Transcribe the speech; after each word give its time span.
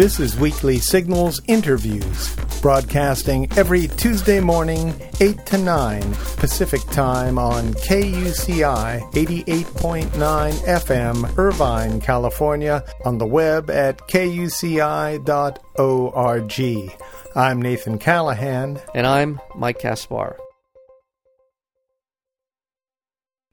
This 0.00 0.18
is 0.18 0.34
Weekly 0.34 0.78
Signals 0.78 1.42
Interviews, 1.46 2.34
broadcasting 2.62 3.46
every 3.58 3.86
Tuesday 3.86 4.40
morning, 4.40 4.94
8 5.20 5.44
to 5.44 5.58
9 5.58 6.00
Pacific 6.38 6.80
Time 6.86 7.38
on 7.38 7.74
KUCI 7.74 9.12
88.9 9.12 10.08
FM, 10.08 11.36
Irvine, 11.36 12.00
California, 12.00 12.82
on 13.04 13.18
the 13.18 13.26
web 13.26 13.68
at 13.68 13.98
kuci.org. 14.08 15.20
I'm 17.36 17.60
Nathan 17.60 17.98
Callahan. 17.98 18.80
And 18.94 19.06
I'm 19.06 19.38
Mike 19.54 19.80
Kaspar. 19.80 20.38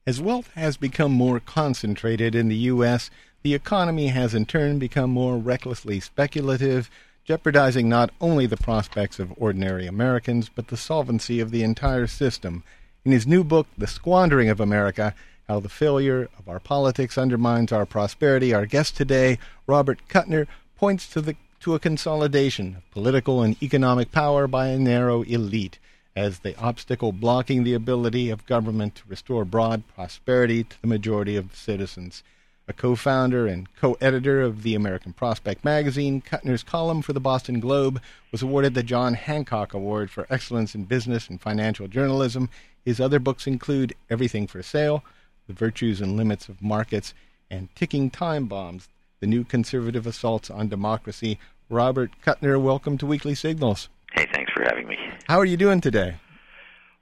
As 0.06 0.22
wealth 0.22 0.48
has 0.54 0.78
become 0.78 1.12
more 1.12 1.38
concentrated 1.40 2.34
in 2.34 2.48
the 2.48 2.56
U.S., 2.72 3.10
the 3.42 3.54
economy 3.54 4.08
has 4.08 4.34
in 4.34 4.44
turn 4.44 4.80
become 4.80 5.10
more 5.10 5.38
recklessly 5.38 6.00
speculative, 6.00 6.90
jeopardizing 7.24 7.88
not 7.88 8.10
only 8.20 8.46
the 8.46 8.56
prospects 8.56 9.20
of 9.20 9.32
ordinary 9.36 9.86
Americans, 9.86 10.50
but 10.52 10.68
the 10.68 10.76
solvency 10.76 11.38
of 11.38 11.52
the 11.52 11.62
entire 11.62 12.08
system. 12.08 12.64
In 13.04 13.12
his 13.12 13.28
new 13.28 13.44
book, 13.44 13.68
The 13.78 13.86
Squandering 13.86 14.48
of 14.48 14.58
America, 14.58 15.14
How 15.46 15.60
the 15.60 15.68
Failure 15.68 16.28
of 16.36 16.48
Our 16.48 16.58
Politics 16.58 17.16
Undermines 17.16 17.70
Our 17.70 17.86
Prosperity, 17.86 18.52
our 18.52 18.66
guest 18.66 18.96
today, 18.96 19.38
Robert 19.68 20.00
Kuttner, 20.08 20.48
points 20.76 21.08
to, 21.10 21.20
the, 21.20 21.36
to 21.60 21.74
a 21.76 21.78
consolidation 21.78 22.76
of 22.76 22.90
political 22.90 23.42
and 23.42 23.62
economic 23.62 24.10
power 24.10 24.48
by 24.48 24.66
a 24.66 24.78
narrow 24.78 25.22
elite 25.22 25.78
as 26.16 26.40
the 26.40 26.58
obstacle 26.58 27.12
blocking 27.12 27.62
the 27.62 27.74
ability 27.74 28.30
of 28.30 28.46
government 28.46 28.96
to 28.96 29.02
restore 29.06 29.44
broad 29.44 29.84
prosperity 29.94 30.64
to 30.64 30.80
the 30.80 30.88
majority 30.88 31.36
of 31.36 31.54
citizens 31.54 32.24
a 32.68 32.72
co 32.74 32.94
founder 32.94 33.46
and 33.46 33.74
co 33.74 33.94
editor 34.00 34.42
of 34.42 34.62
the 34.62 34.74
American 34.74 35.12
Prospect 35.12 35.64
magazine. 35.64 36.20
Kuttner's 36.20 36.62
column 36.62 37.02
for 37.02 37.14
the 37.14 37.20
Boston 37.20 37.60
Globe 37.60 38.00
was 38.30 38.42
awarded 38.42 38.74
the 38.74 38.82
John 38.82 39.14
Hancock 39.14 39.72
Award 39.72 40.10
for 40.10 40.26
Excellence 40.28 40.74
in 40.74 40.84
Business 40.84 41.28
and 41.28 41.40
Financial 41.40 41.88
Journalism. 41.88 42.50
His 42.84 43.00
other 43.00 43.18
books 43.18 43.46
include 43.46 43.94
Everything 44.10 44.46
for 44.46 44.62
Sale, 44.62 45.02
The 45.46 45.54
Virtues 45.54 46.00
and 46.00 46.16
Limits 46.16 46.48
of 46.48 46.62
Markets, 46.62 47.14
and 47.50 47.74
Ticking 47.74 48.10
Time 48.10 48.46
Bombs, 48.46 48.88
The 49.20 49.26
New 49.26 49.44
Conservative 49.44 50.06
Assaults 50.06 50.50
on 50.50 50.68
Democracy. 50.68 51.38
Robert 51.70 52.10
Kuttner, 52.24 52.60
welcome 52.60 52.98
to 52.98 53.06
Weekly 53.06 53.34
Signals. 53.34 53.88
Hey, 54.12 54.26
thanks 54.32 54.52
for 54.52 54.62
having 54.62 54.86
me. 54.86 54.96
How 55.26 55.38
are 55.38 55.44
you 55.44 55.56
doing 55.56 55.80
today? 55.80 56.16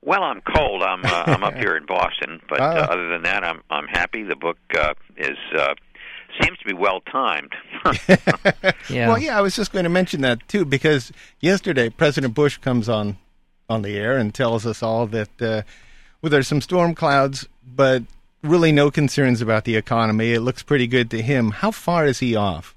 Well, 0.03 0.23
I'm 0.23 0.41
cold. 0.41 0.83
I'm 0.83 1.05
uh, 1.05 1.25
I'm 1.27 1.43
up 1.43 1.55
here 1.55 1.77
in 1.77 1.87
Boston, 1.87 2.41
but 2.49 2.61
uh, 2.61 2.87
ah. 2.89 2.93
other 2.93 3.09
than 3.09 3.23
that, 3.23 3.45
I'm 3.45 3.63
I'm 3.71 3.87
happy. 3.87 4.23
The 4.23 4.37
book 4.37 4.59
uh, 4.79 4.95
is 5.17 5.37
uh, 5.57 5.75
seems 6.41 6.59
to 6.59 6.65
be 6.65 6.75
well 6.75 7.01
timed. 7.01 7.53
yeah. 8.89 9.09
Well, 9.09 9.19
yeah, 9.19 9.39
I 9.39 9.41
was 9.41 9.57
just 9.57 9.73
going 9.73 9.85
to 9.85 9.91
mention 9.91 10.21
that 10.23 10.47
too 10.49 10.65
because 10.65 11.13
yesterday 11.41 11.89
President 11.89 12.35
Bush 12.35 12.59
comes 12.59 12.89
on 12.89 13.19
on 13.69 13.83
the 13.83 13.97
air 13.97 14.17
and 14.17 14.33
tells 14.33 14.65
us 14.65 14.83
all 14.83 15.07
that 15.09 15.43
uh, 15.43 15.63
well, 16.23 16.31
there's 16.31 16.49
some 16.49 16.61
storm 16.61 16.95
clouds, 16.95 17.49
but 17.65 18.03
really 18.43 18.73
no 18.73 18.91
concerns 18.91 19.41
about 19.41 19.65
the 19.65 19.77
economy. 19.77 20.33
It 20.33 20.41
looks 20.41 20.63
pretty 20.63 20.87
good 20.87 21.11
to 21.11 21.23
him. 21.23 21.51
How 21.51 21.71
far 21.71 22.07
is 22.07 22.21
he 22.21 22.37
off? 22.37 22.76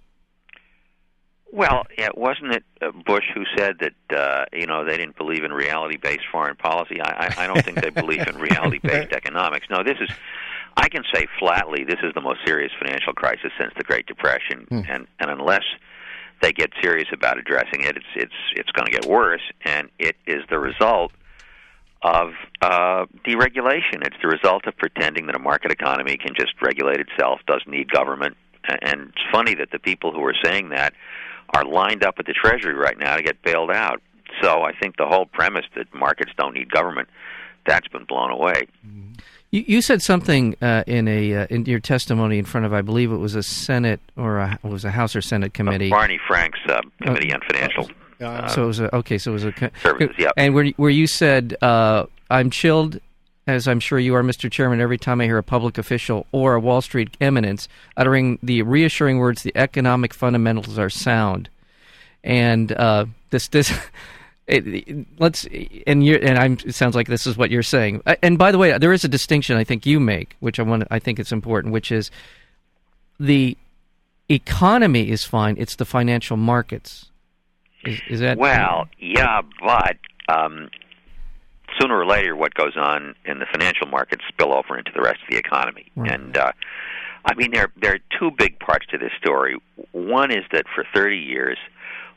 Well, 1.52 1.84
yeah, 1.98 2.10
wasn't 2.16 2.56
it 2.56 2.64
uh, 2.82 2.92
Bush 2.92 3.26
who 3.34 3.44
said 3.58 3.78
that 3.80 4.18
uh, 4.18 4.46
you 4.54 4.68
know 4.68 4.86
they 4.86 4.98
didn't 4.98 5.18
believe 5.18 5.44
in 5.44 5.52
reality-based 5.52 6.26
foreign 6.32 6.56
policy? 6.56 7.02
I, 7.02 7.28
I, 7.28 7.44
I 7.44 7.48
don't 7.48 7.64
think 7.64 7.82
they 7.82 7.90
believe 7.90 8.28
in 8.28 8.38
reality-based 8.38 9.12
economics. 9.16 9.68
No, 9.70 9.84
this 9.84 9.98
is. 10.00 10.10
I 10.78 10.88
can 10.88 11.04
say 11.14 11.28
flatly, 11.40 11.84
this 11.84 12.00
is 12.04 12.14
the 12.14 12.22
most 12.22 12.40
serious 12.46 12.72
financial 12.80 13.14
crisis 13.14 13.52
since 13.60 13.74
the 13.76 13.84
Great 13.84 14.06
Depression, 14.06 14.68
hmm. 14.70 14.82
and 14.88 15.08
and 15.20 15.32
unless 15.32 15.64
they 16.42 16.54
get 16.54 16.72
serious 16.82 17.08
about 17.12 17.38
addressing 17.40 17.82
it, 17.82 17.98
it's 17.98 18.06
it's 18.16 18.34
it's 18.56 18.72
going 18.72 18.86
to 18.86 18.92
get 18.92 19.06
worse, 19.06 19.42
and 19.66 19.90
it 19.98 20.16
is 20.28 20.44
the 20.50 20.60
result 20.60 21.12
of 22.02 22.30
uh, 22.62 23.06
deregulation. 23.28 24.06
It's 24.06 24.16
the 24.22 24.30
result 24.30 24.68
of 24.68 24.78
pretending 24.78 25.26
that 25.28 25.36
a 25.36 25.40
market 25.40 25.72
economy 25.72 26.18
can 26.18 26.34
just 26.36 26.54
regulate 26.62 27.00
itself, 27.00 27.40
doesn't 27.46 27.70
need 27.70 27.92
government. 27.92 28.38
And 28.82 29.10
it's 29.10 29.24
funny 29.32 29.56
that 29.56 29.72
the 29.72 29.80
people 29.80 30.14
who 30.14 30.24
are 30.24 30.36
saying 30.44 30.70
that 30.70 30.94
are 31.54 31.66
lined 31.66 32.04
up 32.04 32.16
at 32.20 32.26
the 32.26 32.34
Treasury 32.34 32.74
right 32.74 32.98
now 32.98 33.16
to 33.16 33.24
get 33.24 33.42
bailed 33.42 33.72
out. 33.72 34.02
So 34.42 34.62
I 34.62 34.74
think 34.74 34.98
the 34.98 35.06
whole 35.06 35.26
premise 35.26 35.66
that 35.76 35.94
markets 35.94 36.32
don't 36.38 36.54
need 36.54 36.72
government 36.72 37.10
that's 37.66 37.88
been 37.88 38.06
blown 38.06 38.32
away. 38.32 38.68
You, 39.52 39.64
you 39.68 39.82
said 39.82 40.02
something 40.02 40.56
uh, 40.62 40.84
in 40.86 41.08
a 41.08 41.34
uh, 41.36 41.48
in 41.50 41.66
your 41.66 41.80
testimony 41.80 42.38
in 42.38 42.46
front 42.46 42.66
of 42.66 42.74
I 42.74 42.82
believe 42.82 43.12
it 43.12 43.18
was 43.18 43.36
a 43.36 43.44
Senate 43.44 44.00
or 44.16 44.38
a, 44.38 44.60
it 44.64 44.68
was 44.68 44.86
a 44.86 44.92
House 44.92 45.16
or 45.16 45.22
Senate 45.22 45.54
committee. 45.54 45.88
Uh, 45.88 45.96
Barney 45.96 46.20
Frank's 46.28 46.60
uh, 46.68 46.82
committee 47.02 47.34
on 47.34 47.42
financial. 47.42 47.90
Uh, 48.22 48.48
so 48.48 48.64
it 48.64 48.68
was 48.68 48.80
a, 48.80 48.96
okay. 48.96 49.18
So 49.18 49.32
it 49.32 49.34
was 49.34 49.46
a 49.46 49.72
services. 49.82 50.16
Yeah. 50.18 50.32
And 50.38 50.54
where 50.54 50.68
where 50.78 50.90
you 50.90 51.08
said 51.08 51.56
uh, 51.62 52.06
I'm 52.30 52.50
chilled 52.50 53.00
as 53.50 53.68
I'm 53.68 53.80
sure 53.80 54.00
you 54.00 54.16
are, 54.16 54.24
Mr. 54.24 54.52
Chairman, 54.52 54.82
every 54.82 54.98
time 54.98 55.22
I 55.22 55.26
hear 55.26 55.38
a 55.38 55.44
public 55.44 55.78
official 55.78 56.26
or 56.32 56.56
a 56.56 56.60
Wall 56.60 56.82
Street 56.82 57.16
eminence 57.20 57.68
uttering 57.98 58.40
the 58.42 58.62
reassuring 58.62 59.18
words, 59.20 59.44
"The 59.44 59.56
economic 59.56 60.14
fundamentals 60.14 60.78
are 60.78 60.90
sound," 60.90 61.50
and 62.24 62.72
uh, 62.72 63.06
this 63.30 63.48
this. 63.48 63.72
It, 64.52 65.06
let's 65.20 65.46
and 65.86 66.04
you 66.04 66.16
and 66.16 66.36
I'm. 66.40 66.54
It 66.66 66.74
sounds 66.74 66.96
like 66.96 67.06
this 67.06 67.28
is 67.28 67.38
what 67.38 67.52
you're 67.52 67.62
saying. 67.62 68.02
Uh, 68.08 68.16
and 68.24 68.36
by 68.36 68.52
the 68.52 68.58
way, 68.58 68.76
there 68.80 68.92
is 68.92 69.04
a 69.04 69.08
distinction 69.08 69.56
I 69.58 69.64
think 69.64 69.86
you 69.86 70.00
make, 70.00 70.38
which 70.40 70.60
I 70.60 70.64
want. 70.64 70.86
I 70.90 70.98
think 70.98 71.20
it's 71.20 71.32
important, 71.32 71.72
which 71.72 71.92
is 71.92 72.10
the 73.20 73.56
economy 74.28 75.12
is 75.12 75.24
fine. 75.24 75.56
It's 75.60 75.76
the 75.76 75.86
financial 75.86 76.36
markets. 76.36 77.12
Is, 77.86 78.02
is 78.10 78.20
that 78.22 78.40
well? 78.40 78.88
Yeah, 78.98 79.42
but 79.62 79.98
um, 80.28 80.70
sooner 81.80 81.98
or 81.98 82.06
later, 82.06 82.36
what 82.36 82.54
goes 82.54 82.76
on 82.78 83.16
in 83.26 83.40
the 83.40 83.46
financial 83.52 83.88
markets 83.88 84.24
spill 84.28 84.54
over 84.54 84.78
into 84.78 84.92
the 84.94 85.02
rest 85.02 85.22
of 85.22 85.30
the 85.30 85.38
economy. 85.38 85.92
Right. 85.96 86.12
And 86.12 86.38
uh, 86.38 86.52
I 87.26 87.36
mean, 87.36 87.52
there 87.52 87.72
there 87.82 87.96
are 87.96 88.00
two 88.20 88.32
big 88.32 88.60
parts 88.60 88.86
to 88.88 88.98
this 88.98 89.12
story. 89.18 89.58
One 89.92 90.32
is 90.32 90.44
that 90.52 90.66
for 90.74 90.86
30 90.94 91.18
years, 91.18 91.58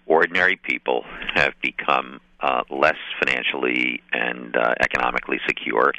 ordinary 0.06 0.56
people 0.56 1.04
have 1.34 1.54
become 1.62 2.20
uh, 2.40 2.62
less 2.70 2.96
financially 3.22 4.02
and 4.12 4.56
uh, 4.56 4.74
economically 4.80 5.40
secure. 5.46 5.92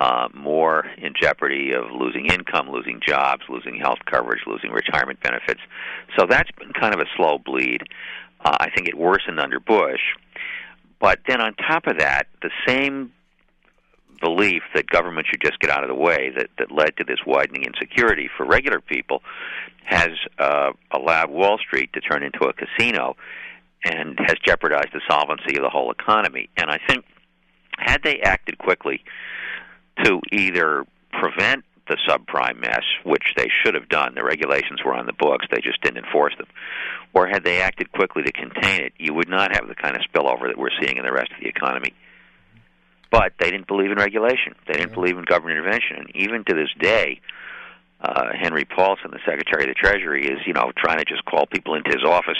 Uh, 0.00 0.28
more 0.32 0.86
in 0.98 1.12
jeopardy 1.20 1.72
of 1.72 1.90
losing 1.90 2.26
income, 2.26 2.70
losing 2.70 3.00
jobs, 3.04 3.42
losing 3.48 3.76
health 3.76 3.98
coverage, 4.06 4.42
losing 4.46 4.70
retirement 4.70 5.20
benefits. 5.20 5.58
So 6.16 6.24
that's 6.24 6.52
been 6.52 6.72
kind 6.72 6.94
of 6.94 7.00
a 7.00 7.06
slow 7.16 7.38
bleed. 7.38 7.82
Uh, 8.44 8.56
I 8.60 8.70
think 8.70 8.86
it 8.86 8.96
worsened 8.96 9.40
under 9.40 9.58
Bush. 9.58 10.14
But 11.00 11.20
then 11.28 11.40
on 11.40 11.54
top 11.54 11.86
of 11.86 11.98
that, 11.98 12.26
the 12.42 12.50
same 12.66 13.12
belief 14.20 14.62
that 14.74 14.88
government 14.88 15.26
should 15.30 15.40
just 15.40 15.60
get 15.60 15.70
out 15.70 15.84
of 15.84 15.88
the 15.88 15.94
way 15.94 16.30
that, 16.36 16.48
that 16.58 16.72
led 16.72 16.96
to 16.96 17.04
this 17.04 17.18
widening 17.26 17.64
insecurity 17.64 18.28
for 18.36 18.44
regular 18.44 18.80
people 18.80 19.22
has 19.84 20.10
uh, 20.38 20.72
allowed 20.92 21.30
Wall 21.30 21.58
Street 21.58 21.92
to 21.92 22.00
turn 22.00 22.22
into 22.22 22.44
a 22.44 22.52
casino 22.52 23.16
and 23.84 24.18
has 24.18 24.36
jeopardized 24.44 24.92
the 24.92 25.00
solvency 25.08 25.56
of 25.56 25.62
the 25.62 25.70
whole 25.70 25.92
economy. 25.92 26.48
And 26.56 26.68
I 26.68 26.78
think 26.88 27.04
had 27.78 28.02
they 28.02 28.20
acted 28.20 28.58
quickly 28.58 29.02
to 30.02 30.20
either 30.32 30.84
prevent 31.12 31.64
the 31.88 31.96
subprime 32.08 32.60
mess, 32.60 32.84
which 33.04 33.34
they 33.36 33.48
should 33.62 33.74
have 33.74 33.88
done. 33.88 34.14
The 34.14 34.24
regulations 34.24 34.80
were 34.84 34.94
on 34.94 35.06
the 35.06 35.12
books, 35.12 35.46
they 35.50 35.60
just 35.60 35.82
didn't 35.82 36.04
enforce 36.04 36.36
them. 36.36 36.46
Or 37.14 37.26
had 37.26 37.44
they 37.44 37.60
acted 37.60 37.92
quickly 37.92 38.22
to 38.22 38.32
contain 38.32 38.82
it, 38.82 38.92
you 38.98 39.14
would 39.14 39.28
not 39.28 39.54
have 39.54 39.68
the 39.68 39.74
kind 39.74 39.96
of 39.96 40.02
spillover 40.02 40.48
that 40.48 40.58
we're 40.58 40.74
seeing 40.80 40.96
in 40.96 41.04
the 41.04 41.12
rest 41.12 41.32
of 41.32 41.40
the 41.40 41.48
economy. 41.48 41.94
But 43.10 43.32
they 43.40 43.50
didn't 43.50 43.66
believe 43.66 43.90
in 43.90 43.96
regulation. 43.96 44.54
They 44.66 44.74
didn't 44.74 44.92
believe 44.92 45.16
in 45.16 45.24
government 45.24 45.58
intervention. 45.58 45.96
And 45.96 46.10
even 46.14 46.44
to 46.44 46.54
this 46.54 46.68
day, 46.78 47.20
uh, 48.00 48.28
Henry 48.38 48.64
Paulson, 48.64 49.10
the 49.10 49.20
Secretary 49.24 49.64
of 49.64 49.68
the 49.68 49.74
Treasury, 49.74 50.26
is 50.26 50.38
you 50.46 50.52
know 50.52 50.70
trying 50.76 50.98
to 50.98 51.04
just 51.04 51.24
call 51.24 51.46
people 51.46 51.74
into 51.74 51.90
his 51.90 52.04
office 52.04 52.38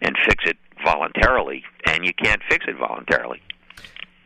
and 0.00 0.16
fix 0.26 0.44
it 0.46 0.56
voluntarily, 0.84 1.64
and 1.86 2.04
you 2.04 2.12
can't 2.12 2.42
fix 2.48 2.66
it 2.68 2.76
voluntarily. 2.76 3.40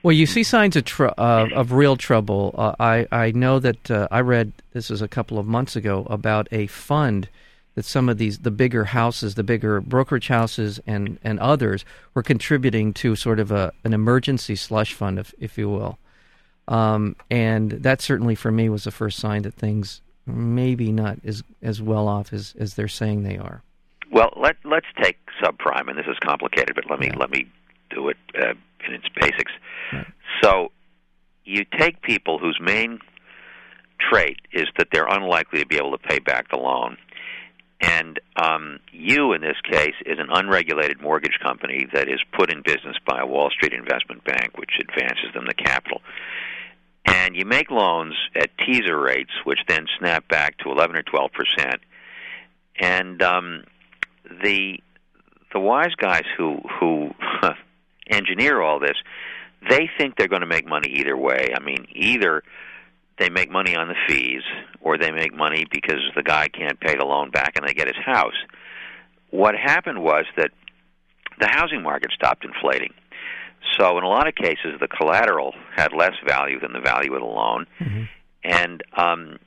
Well, 0.06 0.14
you 0.14 0.26
see 0.26 0.44
signs 0.44 0.76
of 0.76 0.84
tr- 0.84 1.06
uh, 1.18 1.48
of 1.52 1.72
real 1.72 1.96
trouble. 1.96 2.54
Uh, 2.56 2.76
I 2.78 3.08
I 3.10 3.32
know 3.32 3.58
that 3.58 3.90
uh, 3.90 4.06
I 4.08 4.20
read 4.20 4.52
this 4.72 4.88
is 4.88 5.02
a 5.02 5.08
couple 5.08 5.36
of 5.36 5.48
months 5.48 5.74
ago 5.74 6.06
about 6.08 6.46
a 6.52 6.68
fund 6.68 7.28
that 7.74 7.84
some 7.84 8.08
of 8.08 8.16
these 8.16 8.38
the 8.38 8.52
bigger 8.52 8.84
houses, 8.84 9.34
the 9.34 9.42
bigger 9.42 9.80
brokerage 9.80 10.28
houses, 10.28 10.78
and 10.86 11.18
and 11.24 11.40
others 11.40 11.84
were 12.14 12.22
contributing 12.22 12.92
to 12.92 13.16
sort 13.16 13.40
of 13.40 13.50
a 13.50 13.72
an 13.82 13.92
emergency 13.92 14.54
slush 14.54 14.94
fund, 14.94 15.18
if 15.18 15.34
if 15.40 15.58
you 15.58 15.68
will. 15.68 15.98
Um, 16.68 17.16
and 17.28 17.72
that 17.72 18.00
certainly 18.00 18.36
for 18.36 18.52
me 18.52 18.68
was 18.68 18.84
the 18.84 18.92
first 18.92 19.18
sign 19.18 19.42
that 19.42 19.54
things 19.54 20.02
maybe 20.24 20.92
not 20.92 21.18
as 21.24 21.42
as 21.62 21.82
well 21.82 22.06
off 22.06 22.32
as 22.32 22.54
as 22.60 22.74
they're 22.74 22.86
saying 22.86 23.24
they 23.24 23.38
are. 23.38 23.64
Well, 24.12 24.32
let 24.36 24.54
let's 24.64 24.86
take 25.02 25.18
subprime, 25.42 25.88
and 25.88 25.98
this 25.98 26.06
is 26.06 26.16
complicated, 26.24 26.76
but 26.76 26.88
let 26.88 27.00
me 27.00 27.08
yeah. 27.08 27.18
let 27.18 27.30
me 27.30 27.50
do 27.90 28.08
it 28.08 28.16
uh, 28.40 28.54
in 28.88 28.94
its 28.94 29.08
basics. 29.20 29.52
Right. 29.92 30.06
So 30.42 30.72
you 31.44 31.64
take 31.78 32.02
people 32.02 32.38
whose 32.38 32.58
main 32.60 33.00
trait 33.98 34.38
is 34.52 34.66
that 34.78 34.88
they're 34.92 35.06
unlikely 35.06 35.60
to 35.60 35.66
be 35.66 35.76
able 35.76 35.92
to 35.92 35.98
pay 35.98 36.18
back 36.18 36.50
the 36.50 36.58
loan, 36.58 36.96
And 37.80 38.18
um, 38.36 38.80
you, 38.90 39.32
in 39.32 39.42
this 39.42 39.56
case, 39.70 39.94
is 40.06 40.18
an 40.18 40.28
unregulated 40.30 41.00
mortgage 41.00 41.38
company 41.42 41.86
that 41.92 42.08
is 42.08 42.20
put 42.32 42.50
in 42.50 42.62
business 42.62 42.96
by 43.06 43.20
a 43.20 43.26
Wall 43.26 43.50
Street 43.50 43.72
investment 43.74 44.24
bank, 44.24 44.56
which 44.56 44.72
advances 44.80 45.32
them 45.34 45.44
the 45.46 45.54
capital. 45.54 46.00
And 47.04 47.36
you 47.36 47.44
make 47.44 47.70
loans 47.70 48.14
at 48.34 48.50
teaser 48.58 48.98
rates, 48.98 49.30
which 49.44 49.60
then 49.68 49.86
snap 49.98 50.26
back 50.28 50.58
to 50.58 50.70
11 50.70 50.96
or 50.96 51.02
12 51.02 51.30
percent. 51.32 51.80
And 52.80 53.22
um, 53.22 53.64
the 54.42 54.78
the 55.52 55.60
wise 55.60 55.94
guys 55.96 56.24
who 56.36 56.60
who 56.80 57.10
engineer 58.10 58.60
all 58.60 58.78
this, 58.78 58.96
they 59.68 59.88
think 59.98 60.16
they're 60.16 60.28
going 60.28 60.42
to 60.42 60.46
make 60.46 60.66
money 60.66 60.88
either 60.88 61.16
way. 61.16 61.52
I 61.56 61.62
mean, 61.62 61.86
either 61.92 62.42
they 63.18 63.30
make 63.30 63.50
money 63.50 63.74
on 63.74 63.88
the 63.88 63.94
fees, 64.06 64.42
or 64.80 64.98
they 64.98 65.10
make 65.10 65.34
money 65.34 65.66
because 65.70 66.00
the 66.14 66.22
guy 66.22 66.48
can't 66.48 66.78
pay 66.78 66.94
the 66.96 67.04
loan 67.04 67.30
back 67.30 67.54
and 67.56 67.66
they 67.66 67.72
get 67.72 67.86
his 67.86 67.96
house. 68.04 68.34
What 69.30 69.54
happened 69.54 70.02
was 70.02 70.26
that 70.36 70.50
the 71.40 71.48
housing 71.48 71.82
market 71.82 72.12
stopped 72.12 72.44
inflating. 72.44 72.92
So 73.78 73.98
in 73.98 74.04
a 74.04 74.08
lot 74.08 74.28
of 74.28 74.34
cases, 74.34 74.78
the 74.80 74.88
collateral 74.88 75.54
had 75.74 75.92
less 75.92 76.12
value 76.26 76.60
than 76.60 76.72
the 76.72 76.80
value 76.80 77.14
of 77.14 77.20
the 77.20 77.26
loan, 77.26 77.66
mm-hmm. 77.80 78.04
and 78.44 78.82
um, 78.96 79.38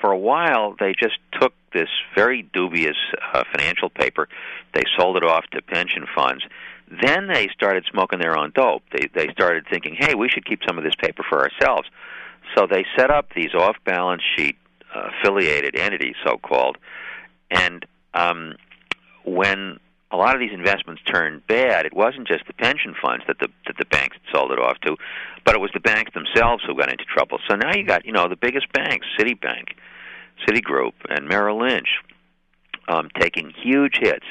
for 0.00 0.10
a 0.10 0.18
while 0.18 0.74
they 0.78 0.94
just 0.98 1.18
took 1.40 1.52
this 1.72 1.88
very 2.14 2.42
dubious 2.42 2.96
uh, 3.34 3.44
financial 3.52 3.90
paper, 3.90 4.28
they 4.74 4.84
sold 4.96 5.16
it 5.16 5.24
off 5.24 5.44
to 5.52 5.60
pension 5.60 6.06
funds. 6.14 6.44
Then 6.90 7.28
they 7.32 7.48
started 7.52 7.84
smoking 7.90 8.18
their 8.18 8.36
own 8.36 8.52
dope. 8.54 8.82
They 8.92 9.08
they 9.14 9.28
started 9.32 9.66
thinking, 9.70 9.96
hey, 9.98 10.14
we 10.14 10.28
should 10.28 10.46
keep 10.46 10.60
some 10.66 10.78
of 10.78 10.84
this 10.84 10.94
paper 10.94 11.22
for 11.28 11.40
ourselves. 11.40 11.88
So 12.56 12.66
they 12.66 12.84
set 12.96 13.10
up 13.10 13.28
these 13.34 13.54
off-balance 13.54 14.22
sheet 14.34 14.56
uh, 14.94 15.10
affiliated 15.20 15.76
entities, 15.76 16.14
so-called, 16.24 16.78
and 17.50 17.84
um, 18.14 18.54
when 19.24 19.78
a 20.10 20.16
lot 20.16 20.34
of 20.34 20.40
these 20.40 20.52
investments 20.52 21.02
turned 21.04 21.46
bad, 21.46 21.84
it 21.84 21.92
wasn't 21.92 22.26
just 22.26 22.46
the 22.46 22.54
pension 22.54 22.94
funds 23.00 23.24
that 23.26 23.38
the 23.38 23.48
that 23.66 23.76
the 23.78 23.84
banks 23.84 24.16
sold 24.32 24.50
it 24.52 24.58
off 24.58 24.78
to, 24.80 24.96
but 25.44 25.54
it 25.54 25.60
was 25.60 25.70
the 25.74 25.80
banks 25.80 26.12
themselves 26.14 26.62
who 26.66 26.74
got 26.74 26.90
into 26.90 27.04
trouble. 27.04 27.38
So 27.48 27.56
now 27.56 27.74
you 27.74 27.84
got 27.84 28.06
you 28.06 28.12
know 28.12 28.28
the 28.28 28.36
biggest 28.36 28.72
banks, 28.72 29.06
Citibank, 29.18 29.74
Citigroup, 30.48 30.94
and 31.10 31.28
Merrill 31.28 31.58
Lynch, 31.58 31.88
um, 32.88 33.08
taking 33.18 33.50
huge 33.50 33.98
hits. 34.00 34.26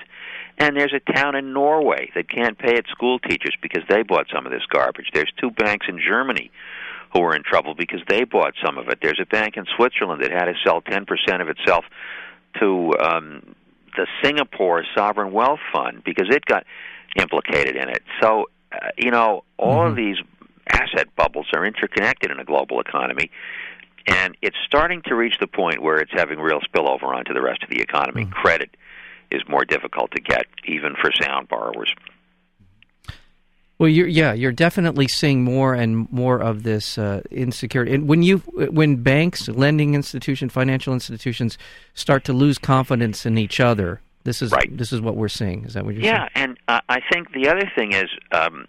And 0.57 0.75
there's 0.75 0.93
a 0.93 1.13
town 1.13 1.35
in 1.35 1.53
Norway 1.53 2.09
that 2.15 2.29
can't 2.29 2.57
pay 2.57 2.73
its 2.73 2.89
school 2.89 3.19
teachers 3.19 3.55
because 3.61 3.83
they 3.87 4.01
bought 4.01 4.25
some 4.33 4.45
of 4.45 4.51
this 4.51 4.65
garbage. 4.69 5.11
There's 5.13 5.31
two 5.39 5.51
banks 5.51 5.85
in 5.87 5.99
Germany 5.99 6.51
who 7.13 7.21
are 7.21 7.35
in 7.35 7.43
trouble 7.43 7.75
because 7.75 8.01
they 8.07 8.23
bought 8.23 8.53
some 8.63 8.77
of 8.77 8.87
it. 8.89 8.99
There's 9.01 9.19
a 9.21 9.25
bank 9.25 9.55
in 9.55 9.65
Switzerland 9.75 10.23
that 10.23 10.31
had 10.31 10.45
to 10.45 10.53
sell 10.65 10.81
10% 10.81 11.05
of 11.41 11.49
itself 11.49 11.85
to 12.59 12.93
um, 12.99 13.55
the 13.95 14.07
Singapore 14.23 14.83
Sovereign 14.95 15.31
Wealth 15.31 15.59
Fund 15.71 16.03
because 16.03 16.27
it 16.29 16.43
got 16.45 16.65
implicated 17.15 17.75
in 17.75 17.89
it. 17.89 18.03
So, 18.21 18.49
uh, 18.71 18.89
you 18.97 19.11
know, 19.11 19.43
all 19.57 19.77
mm-hmm. 19.77 19.91
of 19.91 19.95
these 19.95 20.17
asset 20.69 21.15
bubbles 21.15 21.47
are 21.53 21.65
interconnected 21.65 22.31
in 22.31 22.39
a 22.39 22.45
global 22.45 22.81
economy. 22.81 23.31
And 24.07 24.35
it's 24.41 24.57
starting 24.65 25.01
to 25.03 25.15
reach 25.15 25.35
the 25.39 25.47
point 25.47 25.81
where 25.81 25.97
it's 25.97 26.11
having 26.13 26.39
real 26.39 26.61
spillover 26.61 27.13
onto 27.13 27.33
the 27.33 27.41
rest 27.41 27.63
of 27.63 27.69
the 27.69 27.81
economy. 27.81 28.23
Mm-hmm. 28.23 28.33
Credit 28.33 28.69
is 29.31 29.41
more 29.47 29.65
difficult 29.65 30.11
to 30.11 30.21
get, 30.21 30.45
even 30.65 30.95
for 31.01 31.11
sound 31.21 31.47
borrowers. 31.49 31.93
Well, 33.79 33.89
you're, 33.89 34.07
yeah, 34.07 34.33
you're 34.33 34.51
definitely 34.51 35.07
seeing 35.07 35.43
more 35.43 35.75
and 35.75 36.11
more 36.11 36.39
of 36.39 36.63
this 36.63 36.97
uh, 36.97 37.21
insecurity. 37.29 37.93
And 37.93 38.07
when 38.07 38.23
you, 38.23 38.37
when 38.37 39.03
banks, 39.03 39.47
lending 39.47 39.93
institutions, 39.93 40.51
financial 40.51 40.93
institutions 40.93 41.59
start 41.93 42.23
to 42.23 42.33
lose 42.33 42.57
confidence 42.57 43.25
in 43.25 43.37
each 43.37 43.59
other, 43.59 44.01
this 44.23 44.41
is 44.41 44.51
right. 44.51 44.75
this 44.75 44.91
is 44.91 44.99
what 44.99 45.15
we're 45.15 45.29
seeing. 45.29 45.63
Is 45.65 45.75
that 45.75 45.85
what 45.85 45.93
you're 45.93 46.03
yeah, 46.03 46.27
saying? 46.27 46.29
Yeah, 46.35 46.43
and 46.43 46.57
uh, 46.67 46.81
I 46.89 46.99
think 47.11 47.31
the 47.33 47.47
other 47.49 47.71
thing 47.77 47.93
is 47.93 48.09
um, 48.31 48.67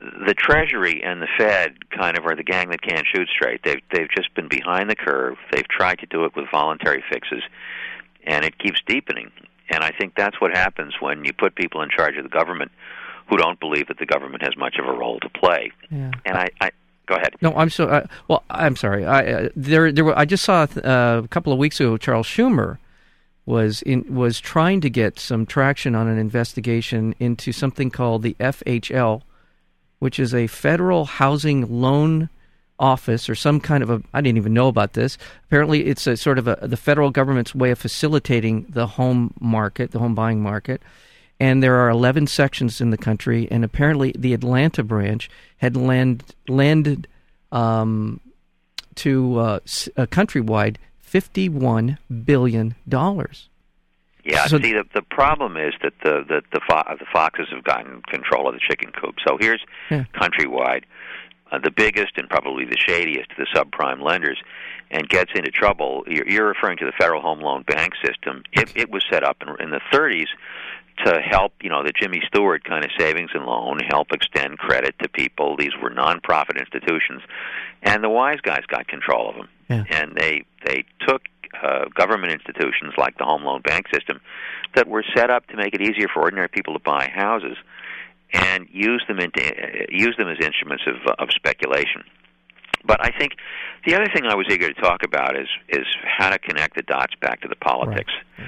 the 0.00 0.34
Treasury 0.34 1.02
and 1.02 1.20
the 1.20 1.26
Fed 1.36 1.90
kind 1.90 2.16
of 2.16 2.26
are 2.26 2.36
the 2.36 2.44
gang 2.44 2.68
that 2.68 2.82
can't 2.82 3.04
shoot 3.12 3.28
straight. 3.28 3.62
They've 3.64 3.82
they've 3.92 4.10
just 4.14 4.32
been 4.34 4.48
behind 4.48 4.88
the 4.88 4.94
curve. 4.94 5.36
They've 5.50 5.66
tried 5.68 5.98
to 6.00 6.06
do 6.06 6.24
it 6.24 6.36
with 6.36 6.44
voluntary 6.52 7.02
fixes, 7.10 7.42
and 8.24 8.44
it 8.44 8.58
keeps 8.58 8.80
deepening. 8.86 9.32
And 9.70 9.84
I 9.84 9.90
think 9.90 10.14
that's 10.16 10.40
what 10.40 10.56
happens 10.56 10.94
when 11.00 11.24
you 11.24 11.32
put 11.32 11.54
people 11.54 11.82
in 11.82 11.90
charge 11.90 12.16
of 12.16 12.22
the 12.22 12.30
government 12.30 12.72
who 13.28 13.36
don't 13.36 13.60
believe 13.60 13.88
that 13.88 13.98
the 13.98 14.06
government 14.06 14.42
has 14.42 14.56
much 14.56 14.76
of 14.78 14.86
a 14.86 14.92
role 14.92 15.20
to 15.20 15.28
play. 15.28 15.70
Yeah. 15.90 16.12
And 16.24 16.38
I, 16.38 16.48
I 16.60 16.70
go 17.06 17.16
ahead. 17.16 17.34
No, 17.40 17.52
I'm 17.54 17.70
so 17.70 17.88
uh, 17.88 18.06
well. 18.28 18.42
I'm 18.50 18.76
sorry. 18.76 19.04
I 19.04 19.26
uh, 19.26 19.48
there 19.54 19.92
there 19.92 20.04
were, 20.04 20.18
I 20.18 20.24
just 20.24 20.44
saw 20.44 20.66
uh, 20.84 21.22
a 21.24 21.28
couple 21.28 21.52
of 21.52 21.58
weeks 21.58 21.80
ago 21.80 21.96
Charles 21.96 22.26
Schumer 22.26 22.78
was 23.44 23.82
in 23.82 24.14
was 24.14 24.40
trying 24.40 24.80
to 24.82 24.90
get 24.90 25.18
some 25.18 25.46
traction 25.46 25.94
on 25.94 26.08
an 26.08 26.18
investigation 26.18 27.14
into 27.18 27.52
something 27.52 27.90
called 27.90 28.22
the 28.22 28.36
FHL, 28.40 29.22
which 29.98 30.18
is 30.18 30.34
a 30.34 30.46
federal 30.46 31.06
housing 31.06 31.80
loan 31.80 32.28
office 32.78 33.28
or 33.28 33.34
some 33.34 33.60
kind 33.60 33.82
of 33.82 33.90
a 33.90 34.02
I 34.14 34.20
didn't 34.20 34.38
even 34.38 34.54
know 34.54 34.68
about 34.68 34.92
this. 34.92 35.18
Apparently, 35.46 35.86
it's 35.86 36.06
a 36.06 36.16
sort 36.16 36.38
of 36.38 36.48
a 36.48 36.58
the 36.62 36.76
federal 36.76 37.10
government's 37.10 37.54
way 37.54 37.70
of 37.70 37.78
facilitating 37.78 38.66
the 38.68 38.86
home 38.86 39.34
market, 39.40 39.90
the 39.90 39.98
home 39.98 40.14
buying 40.14 40.42
market 40.42 40.82
and 41.40 41.62
there 41.62 41.76
are 41.76 41.88
11 41.88 42.26
sections 42.26 42.80
in 42.80 42.90
the 42.90 42.96
country, 42.96 43.46
and 43.50 43.64
apparently 43.64 44.12
the 44.18 44.34
Atlanta 44.34 44.82
branch 44.82 45.30
had 45.58 45.76
land, 45.76 46.24
landed 46.48 47.06
um, 47.52 48.20
to 48.96 49.38
uh, 49.38 49.42
uh, 49.44 50.06
countrywide 50.06 50.76
51 50.98 51.98
billion 52.24 52.74
dollars. 52.88 53.48
Yeah, 54.24 54.46
so, 54.46 54.58
see, 54.58 54.72
the, 54.72 54.84
the 54.92 55.00
problem 55.00 55.56
is 55.56 55.72
that 55.82 55.94
the 56.02 56.22
the 56.28 56.42
the, 56.52 56.60
fo- 56.68 56.96
the 56.98 57.06
foxes 57.10 57.46
have 57.50 57.64
gotten 57.64 58.02
control 58.02 58.46
of 58.46 58.54
the 58.54 58.60
chicken 58.60 58.92
coop. 58.92 59.14
So 59.26 59.38
here's 59.40 59.64
yeah. 59.90 60.04
countrywide, 60.14 60.84
uh, 61.50 61.58
the 61.58 61.70
biggest 61.70 62.12
and 62.16 62.28
probably 62.28 62.64
the 62.64 62.76
shadiest 62.76 63.30
of 63.30 63.36
the 63.36 63.46
subprime 63.54 64.02
lenders, 64.02 64.40
and 64.90 65.08
gets 65.08 65.30
into 65.34 65.50
trouble. 65.50 66.04
You're, 66.06 66.28
you're 66.28 66.48
referring 66.48 66.78
to 66.78 66.86
the 66.86 66.92
Federal 66.98 67.20
Home 67.20 67.40
Loan 67.40 67.62
Bank 67.62 67.94
system. 68.04 68.42
It, 68.52 68.72
it 68.76 68.90
was 68.90 69.04
set 69.10 69.24
up 69.24 69.38
in, 69.42 69.48
in 69.60 69.70
the 69.70 69.80
30s 69.92 70.28
to 71.04 71.20
help, 71.20 71.52
you 71.62 71.70
know, 71.70 71.82
the 71.82 71.92
Jimmy 71.92 72.20
Stewart 72.26 72.64
kind 72.64 72.84
of 72.84 72.90
savings 72.98 73.30
and 73.34 73.44
loan, 73.44 73.78
help 73.88 74.12
extend 74.12 74.58
credit 74.58 74.94
to 75.00 75.08
people. 75.08 75.56
These 75.56 75.72
were 75.80 75.90
nonprofit 75.90 76.58
institutions, 76.58 77.22
and 77.82 78.02
the 78.02 78.08
wise 78.08 78.40
guys 78.40 78.62
got 78.66 78.88
control 78.88 79.30
of 79.30 79.36
them, 79.36 79.48
yeah. 79.68 79.84
and 79.90 80.16
they 80.16 80.44
they 80.64 80.84
took 81.06 81.22
uh, 81.62 81.86
government 81.94 82.32
institutions 82.32 82.94
like 82.98 83.16
the 83.18 83.24
home 83.24 83.44
loan 83.44 83.62
bank 83.62 83.86
system 83.92 84.20
that 84.74 84.88
were 84.88 85.04
set 85.14 85.30
up 85.30 85.46
to 85.48 85.56
make 85.56 85.74
it 85.74 85.80
easier 85.80 86.08
for 86.12 86.20
ordinary 86.20 86.48
people 86.48 86.74
to 86.74 86.80
buy 86.80 87.08
houses, 87.14 87.56
and 88.32 88.66
use 88.70 89.02
them 89.08 89.18
into 89.18 89.40
uh, 89.40 89.86
use 89.90 90.14
them 90.18 90.28
as 90.28 90.38
instruments 90.44 90.84
of 90.86 90.96
of 91.18 91.28
speculation. 91.34 92.04
But 92.84 93.04
I 93.04 93.10
think 93.18 93.32
the 93.86 93.94
other 93.94 94.06
thing 94.14 94.24
I 94.26 94.34
was 94.34 94.46
eager 94.50 94.72
to 94.72 94.80
talk 94.80 95.02
about 95.04 95.36
is 95.36 95.48
is 95.68 95.86
how 96.04 96.30
to 96.30 96.38
connect 96.38 96.76
the 96.76 96.82
dots 96.82 97.14
back 97.20 97.40
to 97.42 97.48
the 97.48 97.56
politics. 97.56 98.12
Right 98.38 98.46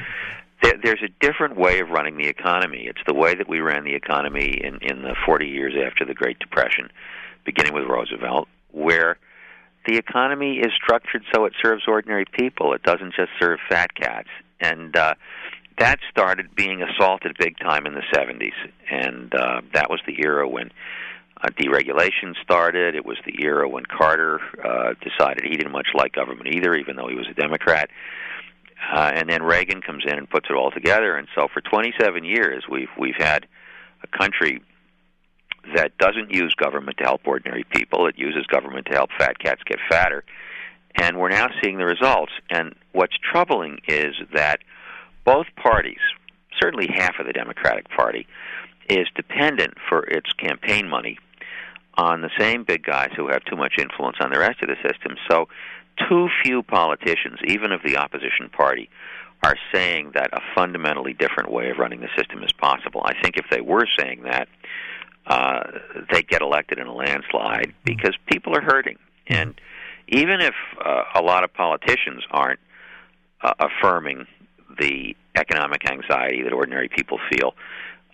there, 0.63 0.75
there's 0.83 1.03
a 1.03 1.09
different 1.25 1.57
way 1.57 1.81
of 1.81 1.91
running 1.91 2.17
the 2.17 2.27
economy. 2.27 2.87
It's 2.87 3.01
the 3.07 3.15
way 3.15 3.35
that 3.35 3.49
we 3.49 3.61
ran 3.61 3.85
the 3.85 3.95
economy 3.95 4.61
in, 4.63 4.79
in 4.83 5.03
the 5.03 5.15
40 5.27 5.47
years 5.47 5.75
after 5.87 6.05
the 6.05 6.15
Great 6.15 6.39
Depression, 6.39 6.91
beginning 7.45 7.75
with 7.75 7.85
Roosevelt, 7.85 8.49
where 8.73 9.17
the 9.87 9.97
economy 9.97 10.59
is 10.59 10.73
structured 10.75 11.23
so 11.35 11.47
it 11.47 11.55
serves 11.63 11.85
ordinary 11.89 12.27
people. 12.33 12.75
It 12.75 12.83
doesn't 12.83 13.15
just 13.15 13.31
serve 13.39 13.59
fat 13.69 13.95
cats. 13.95 14.29
And 14.61 14.95
uh, 14.95 15.15
that 15.81 15.99
started 16.11 16.55
being 16.55 16.83
assaulted 16.83 17.37
big 17.39 17.59
time 17.59 17.87
in 17.87 17.95
the 17.95 18.03
70s. 18.15 18.53
And 18.91 19.35
uh, 19.35 19.63
that 19.75 19.91
was 19.91 20.01
the 20.07 20.15
era 20.23 20.49
when 20.49 20.71
uh, 21.43 21.49
deregulation 21.49 22.35
started. 22.43 22.95
It 22.95 23.05
was 23.05 23.19
the 23.27 23.43
era 23.43 23.69
when 23.69 23.85
Carter 23.87 24.41
uh, 24.65 24.95
decided 25.03 25.45
he 25.45 25.57
didn't 25.57 25.73
much 25.73 25.89
like 25.95 26.13
government 26.13 26.55
either, 26.55 26.75
even 26.75 26.97
though 26.97 27.09
he 27.09 27.17
was 27.17 27.27
a 27.29 27.35
Democrat 27.35 27.91
uh, 28.93 29.13
and 29.15 29.29
then 29.29 29.43
Reagan 29.43 29.83
comes 29.83 30.05
in 30.07 30.17
and 30.19 30.29
puts 30.29 30.49
it 30.49 30.55
all 30.55 30.71
together. 30.71 31.17
And 31.17 31.29
so 31.35 31.49
for 31.53 31.61
27 31.61 32.25
years, 32.25 32.65
we've 32.71 32.89
we've 32.99 33.17
had 33.17 33.47
a 34.03 34.19
country 34.19 34.63
that 35.75 35.97
doesn't 35.99 36.33
use 36.33 36.55
government 36.55 36.97
to 36.99 37.05
help 37.05 37.23
ordinary 37.27 37.65
people. 37.65 38.07
It 38.07 38.19
uses 38.19 38.47
government 38.47 38.87
to 38.87 38.95
help 38.95 39.11
fat 39.19 39.39
cats 39.39 39.61
get 39.67 39.79
fatter. 39.89 40.25
And 40.97 41.19
we're 41.19 41.29
now 41.29 41.49
seeing 41.63 41.79
the 41.79 41.85
results. 41.85 42.33
And 42.49 42.75
what's 42.93 43.15
troubling 43.19 43.81
is 43.87 44.15
that 44.35 44.61
both 45.25 45.47
parties, 45.57 46.01
certainly 46.61 46.89
half 46.93 47.19
of 47.19 47.27
the 47.27 47.33
Democratic 47.33 47.89
Party, 47.89 48.27
is 48.89 49.07
dependent 49.15 49.75
for 49.89 50.03
its 50.05 50.33
campaign 50.33 50.89
money 50.89 51.19
on 51.95 52.23
the 52.23 52.31
same 52.39 52.65
big 52.65 52.83
guys 52.83 53.11
who 53.17 53.29
have 53.29 53.45
too 53.45 53.57
much 53.57 53.75
influence 53.79 54.17
on 54.21 54.33
the 54.33 54.39
rest 54.39 54.63
of 54.63 54.69
the 54.69 54.77
system. 54.89 55.17
So 55.31 55.49
too 56.09 56.29
few 56.43 56.63
politicians, 56.63 57.39
even 57.47 57.73
of 57.73 57.81
the 57.85 57.97
opposition 57.97 58.49
party, 58.51 58.89
are 59.43 59.57
saying 59.73 60.13
that 60.15 60.31
a 60.33 60.41
fundamentally 60.55 61.15
different 61.15 61.51
way 61.51 61.71
of 61.71 61.79
running 61.79 62.01
the 62.01 62.09
system 62.17 62.43
is 62.43 62.53
possible. 62.53 63.03
I 63.05 63.15
think 63.21 63.37
if 63.37 63.47
they 63.51 63.61
were 63.61 63.87
saying 63.99 64.23
that, 64.25 64.49
uh, 65.27 65.63
they 66.13 66.23
get 66.23 66.43
elected 66.43 66.79
in 66.79 66.87
a 66.87 66.95
landslide 66.95 67.69
mm-hmm. 67.69 67.85
because 67.85 68.15
people 68.27 68.57
are 68.57 68.61
hurting. 68.61 68.99
And 69.27 69.59
even 70.09 70.41
if 70.41 70.55
uh, 70.85 71.05
a 71.15 71.23
lot 71.23 71.45
of 71.45 71.55
politicians 71.55 72.25
aren't 72.31 72.61
uh, 73.43 73.55
affirming 73.59 74.27
the 74.81 75.15
economic 75.37 75.89
anxiety 75.89 76.43
that 76.43 76.53
ordinary 76.53 76.89
people 76.89 77.19
feel. 77.31 77.55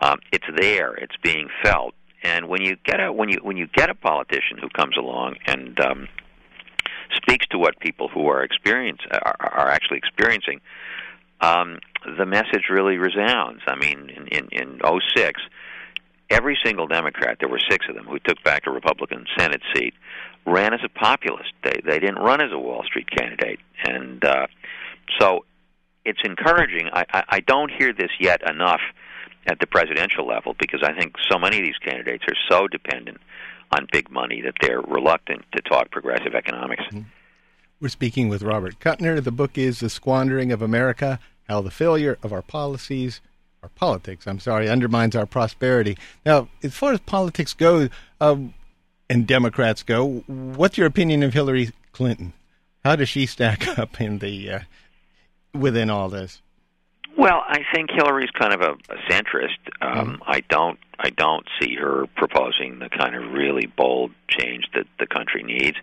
Um, 0.01 0.19
it's 0.33 0.47
there. 0.59 0.95
It's 0.95 1.17
being 1.23 1.49
felt. 1.63 1.95
And 2.23 2.49
when 2.49 2.61
you 2.61 2.77
get 2.85 3.01
a 3.01 3.13
when 3.13 3.29
you 3.29 3.39
when 3.43 3.57
you 3.57 3.69
get 3.69 3.89
a 3.89 3.95
politician 3.95 4.59
who 4.61 4.69
comes 4.69 4.97
along 4.97 5.37
and 5.47 5.79
um, 5.81 6.09
speaks 7.15 7.47
to 7.49 7.59
what 7.59 7.79
people 7.79 8.09
who 8.09 8.27
are 8.29 8.43
experience 8.43 9.01
are, 9.13 9.37
are 9.39 9.69
actually 9.71 9.99
experiencing, 9.99 10.61
um, 11.41 11.79
the 12.19 12.27
message 12.27 12.65
really 12.71 12.97
resounds. 12.97 13.63
I 13.67 13.77
mean, 13.77 14.11
in 14.11 14.27
in, 14.29 14.49
in 14.51 14.81
06, 15.17 15.41
every 16.31 16.59
single 16.65 16.87
Democrat, 16.87 17.37
there 17.39 17.49
were 17.49 17.61
six 17.71 17.87
of 17.89 17.95
them, 17.95 18.07
who 18.07 18.19
took 18.19 18.43
back 18.43 18.67
a 18.67 18.71
Republican 18.71 19.27
Senate 19.39 19.63
seat, 19.75 19.95
ran 20.47 20.75
as 20.75 20.81
a 20.85 20.89
populist. 20.89 21.53
They 21.63 21.81
they 21.85 21.99
didn't 21.99 22.19
run 22.19 22.41
as 22.41 22.51
a 22.53 22.59
Wall 22.59 22.83
Street 22.85 23.09
candidate, 23.11 23.61
and 23.85 24.25
uh, 24.25 24.47
so 25.21 25.45
it's 26.07 26.21
encouraging. 26.25 26.89
I, 26.93 27.05
I, 27.13 27.25
I 27.29 27.41
don't 27.41 27.71
hear 27.71 27.93
this 27.93 28.11
yet 28.19 28.41
enough 28.49 28.81
at 29.47 29.61
the 29.61 29.67
presidential 29.67 30.27
level 30.27 30.55
because 30.59 30.83
I 30.83 30.99
think 30.99 31.15
so 31.31 31.39
many 31.39 31.59
of 31.59 31.65
these 31.65 31.79
candidates 31.79 32.25
are 32.29 32.37
so 32.49 32.67
dependent 32.69 33.19
on 33.73 33.87
big 33.93 34.11
money 34.11 34.41
that 34.43 34.55
they're 34.61 34.81
reluctant 34.81 35.45
to 35.55 35.63
talk 35.63 35.91
progressive 35.91 36.35
economics. 36.35 36.83
Mm-hmm. 36.85 37.03
We're 37.81 37.89
speaking 37.89 38.29
with 38.29 38.43
Robert 38.43 38.79
Kuttner. 38.79 39.23
The 39.23 39.33
book 39.33 39.59
is 39.59 39.81
The 39.81 39.91
Squandering 39.91 40.51
of 40.51 40.63
America 40.63 41.19
How 41.49 41.61
the 41.61 41.71
Failure 41.71 42.17
of 42.23 42.33
Our 42.33 42.43
Policies, 42.43 43.21
Our 43.63 43.69
Politics, 43.69 44.27
I'm 44.27 44.39
sorry, 44.39 44.69
Undermines 44.69 45.15
Our 45.15 45.27
Prosperity. 45.27 45.99
Now, 46.25 46.49
as 46.63 46.75
far 46.75 46.93
as 46.93 47.01
politics 47.01 47.53
go, 47.53 47.89
um, 48.21 48.55
and 49.11 49.27
Democrats 49.27 49.83
go, 49.83 50.25
what's 50.27 50.79
your 50.79 50.87
opinion 50.87 51.23
of 51.23 51.35
Hillary 51.35 51.71
Clinton? 51.93 52.33
How 52.85 52.97
does 52.97 53.09
she 53.09 53.27
stack 53.27 53.67
up 53.79 54.01
in 54.01 54.19
the 54.21 54.51
uh, 54.51 54.61
within 55.59 55.91
all 55.91 56.09
this? 56.09 56.43
Well, 57.17 57.43
I 57.49 57.61
think 57.75 57.91
Hillary's 57.91 58.31
kind 58.31 58.53
of 58.53 58.61
a, 58.61 58.73
a 58.93 58.97
centrist. 59.09 59.59
Um, 59.81 60.19
mm 60.19 60.19
I 60.27 60.41
don't 60.41 60.79
I 60.99 61.11
don't 61.11 61.47
see 61.61 61.75
her 61.77 62.07
proposing 62.17 62.79
the 62.79 62.89
kind 62.89 63.15
of 63.15 63.33
really 63.33 63.67
bold 63.67 64.13
change 64.29 64.65
that 64.75 64.87
the 64.99 65.07
country 65.07 65.43
needs. 65.43 65.77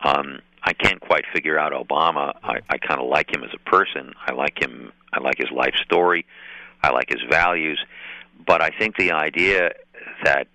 Um, 0.00 0.40
I 0.62 0.72
can't 0.74 1.00
quite 1.00 1.24
figure 1.32 1.58
out 1.58 1.72
Obama. 1.72 2.34
I, 2.42 2.60
I 2.68 2.78
kind 2.78 3.00
of 3.00 3.08
like 3.08 3.34
him 3.34 3.42
as 3.42 3.50
a 3.54 3.70
person. 3.70 4.12
I 4.26 4.32
like 4.32 4.60
him. 4.60 4.92
I 5.12 5.20
like 5.20 5.38
his 5.38 5.50
life 5.50 5.74
story. 5.84 6.26
I 6.82 6.90
like 6.90 7.08
his 7.08 7.22
values. 7.28 7.84
But 8.46 8.62
I 8.62 8.70
think 8.70 8.96
the 8.96 9.12
idea 9.12 9.72
that 10.24 10.46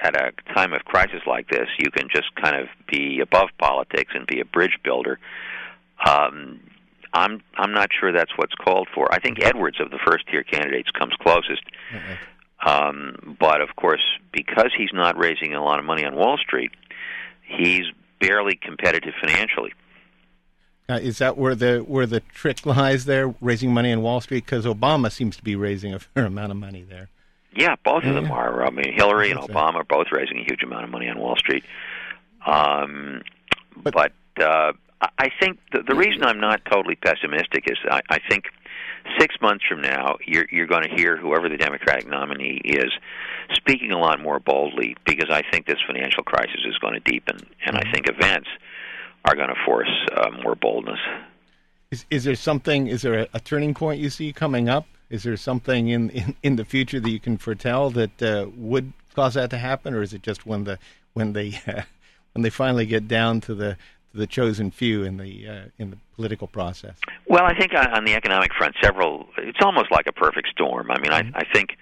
at 0.00 0.16
a 0.16 0.32
time 0.54 0.72
of 0.72 0.84
crisis 0.84 1.22
like 1.26 1.48
this, 1.48 1.68
you 1.78 1.90
can 1.90 2.08
just 2.08 2.34
kind 2.34 2.56
of 2.56 2.68
be 2.90 3.20
above 3.20 3.48
politics 3.58 4.12
and 4.14 4.26
be 4.26 4.40
a 4.40 4.44
bridge 4.44 4.78
builder. 4.84 5.18
Um, 6.04 6.60
I'm 7.16 7.42
I'm 7.56 7.72
not 7.72 7.88
sure 7.98 8.12
that's 8.12 8.32
what's 8.36 8.54
called 8.54 8.88
for. 8.94 9.12
I 9.12 9.18
think 9.18 9.42
Edwards 9.42 9.80
of 9.80 9.90
the 9.90 9.98
first 10.04 10.26
tier 10.28 10.42
candidates 10.42 10.90
comes 10.90 11.14
closest. 11.20 11.62
Mm-hmm. 11.92 12.68
Um, 12.68 13.36
but 13.38 13.60
of 13.60 13.76
course, 13.76 14.02
because 14.32 14.70
he's 14.76 14.90
not 14.92 15.16
raising 15.16 15.54
a 15.54 15.62
lot 15.62 15.78
of 15.78 15.84
money 15.84 16.04
on 16.04 16.14
Wall 16.14 16.36
Street, 16.38 16.72
he's 17.42 17.84
barely 18.20 18.56
competitive 18.56 19.14
financially. 19.20 19.72
Uh, 20.88 20.94
is 20.94 21.18
that 21.18 21.36
where 21.36 21.54
the 21.54 21.78
where 21.78 22.06
the 22.06 22.20
trick 22.20 22.64
lies 22.66 23.06
there, 23.06 23.34
raising 23.40 23.72
money 23.72 23.92
on 23.92 24.02
Wall 24.02 24.20
Street? 24.20 24.44
Because 24.44 24.66
Obama 24.66 25.10
seems 25.10 25.36
to 25.36 25.42
be 25.42 25.56
raising 25.56 25.94
a 25.94 25.98
fair 26.14 26.26
amount 26.26 26.52
of 26.52 26.58
money 26.58 26.82
there. 26.82 27.08
Yeah, 27.54 27.76
both 27.82 28.04
of 28.04 28.14
them 28.14 28.30
are. 28.30 28.66
I 28.66 28.70
mean, 28.70 28.92
Hillary 28.94 29.30
and 29.30 29.40
Obama 29.40 29.76
are 29.76 29.84
both 29.84 30.08
raising 30.12 30.40
a 30.40 30.42
huge 30.42 30.62
amount 30.62 30.84
of 30.84 30.90
money 30.90 31.08
on 31.08 31.18
Wall 31.18 31.36
Street. 31.36 31.64
Um, 32.44 33.22
but, 33.82 33.94
but 33.94 34.12
uh, 34.44 34.72
I 35.18 35.28
think 35.40 35.58
the, 35.72 35.82
the 35.82 35.94
reason 35.94 36.24
I'm 36.24 36.40
not 36.40 36.62
totally 36.70 36.96
pessimistic 36.96 37.64
is 37.70 37.78
I, 37.90 38.00
I 38.08 38.18
think 38.28 38.44
six 39.18 39.36
months 39.40 39.64
from 39.68 39.80
now 39.80 40.16
you're 40.26 40.46
you're 40.50 40.66
going 40.66 40.82
to 40.82 40.94
hear 40.94 41.16
whoever 41.16 41.48
the 41.48 41.56
Democratic 41.56 42.08
nominee 42.08 42.60
is 42.64 42.90
speaking 43.54 43.92
a 43.92 43.98
lot 43.98 44.20
more 44.20 44.40
boldly 44.40 44.96
because 45.04 45.30
I 45.30 45.42
think 45.50 45.66
this 45.66 45.78
financial 45.86 46.22
crisis 46.22 46.60
is 46.66 46.78
going 46.78 46.94
to 46.94 47.00
deepen, 47.00 47.36
and 47.64 47.76
mm-hmm. 47.76 47.88
I 47.88 47.92
think 47.92 48.08
events 48.08 48.48
are 49.24 49.34
going 49.34 49.48
to 49.48 49.56
force 49.64 49.90
uh, 50.16 50.30
more 50.42 50.54
boldness. 50.54 51.00
Is, 51.90 52.04
is 52.10 52.24
there 52.24 52.34
something? 52.34 52.86
Is 52.86 53.02
there 53.02 53.20
a, 53.20 53.28
a, 53.34 53.40
turning 53.40 53.74
point 53.74 54.00
you 54.00 54.10
see 54.10 54.32
coming 54.32 54.68
up? 54.68 54.86
Is 55.08 55.22
there 55.22 55.36
something 55.36 55.88
in, 55.88 56.10
in, 56.10 56.36
in 56.42 56.56
the 56.56 56.64
future 56.64 56.98
that 56.98 57.10
you 57.10 57.20
can 57.20 57.36
foretell 57.36 57.90
that 57.90 58.22
uh, 58.22 58.46
would 58.56 58.92
cause 59.14 59.34
that 59.34 59.50
to 59.50 59.58
happen, 59.58 59.94
or 59.94 60.02
is 60.02 60.12
it 60.12 60.22
just 60.22 60.46
when 60.46 60.64
the 60.64 60.78
when 61.12 61.32
they 61.32 61.60
uh, 61.66 61.82
when 62.32 62.42
they 62.42 62.50
finally 62.50 62.86
get 62.86 63.08
down 63.08 63.40
to 63.42 63.54
the 63.54 63.76
the 64.16 64.26
chosen 64.26 64.70
few 64.70 65.04
in 65.04 65.16
the 65.18 65.48
uh, 65.48 65.64
in 65.78 65.90
the 65.90 65.98
political 66.16 66.46
process? 66.46 66.96
Well, 67.26 67.44
I 67.44 67.56
think 67.58 67.72
on, 67.74 68.04
the 68.04 68.14
economic 68.14 68.52
front, 68.54 68.74
several. 68.82 69.26
It's 69.38 69.58
almost 69.62 69.90
like 69.90 70.06
a 70.06 70.12
perfect 70.12 70.48
storm. 70.48 70.90
I 70.90 70.98
mean, 71.00 71.12
mm-hmm. 71.12 71.36
I, 71.36 71.40
I 71.40 71.44
think 71.52 71.76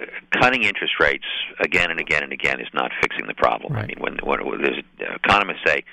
uh, 0.00 0.04
cutting 0.40 0.62
interest 0.62 0.94
rates 1.00 1.26
again 1.60 1.90
and 1.90 2.00
again 2.00 2.22
and 2.22 2.32
again 2.32 2.60
is 2.60 2.68
not 2.72 2.92
fixing 3.00 3.26
the 3.26 3.34
problem. 3.34 3.74
Right. 3.74 3.84
I 3.84 3.86
mean, 3.86 3.98
when, 3.98 4.18
when, 4.22 4.46
when 4.46 4.62
there's 4.62 4.82
economists 4.98 5.62
say 5.66 5.84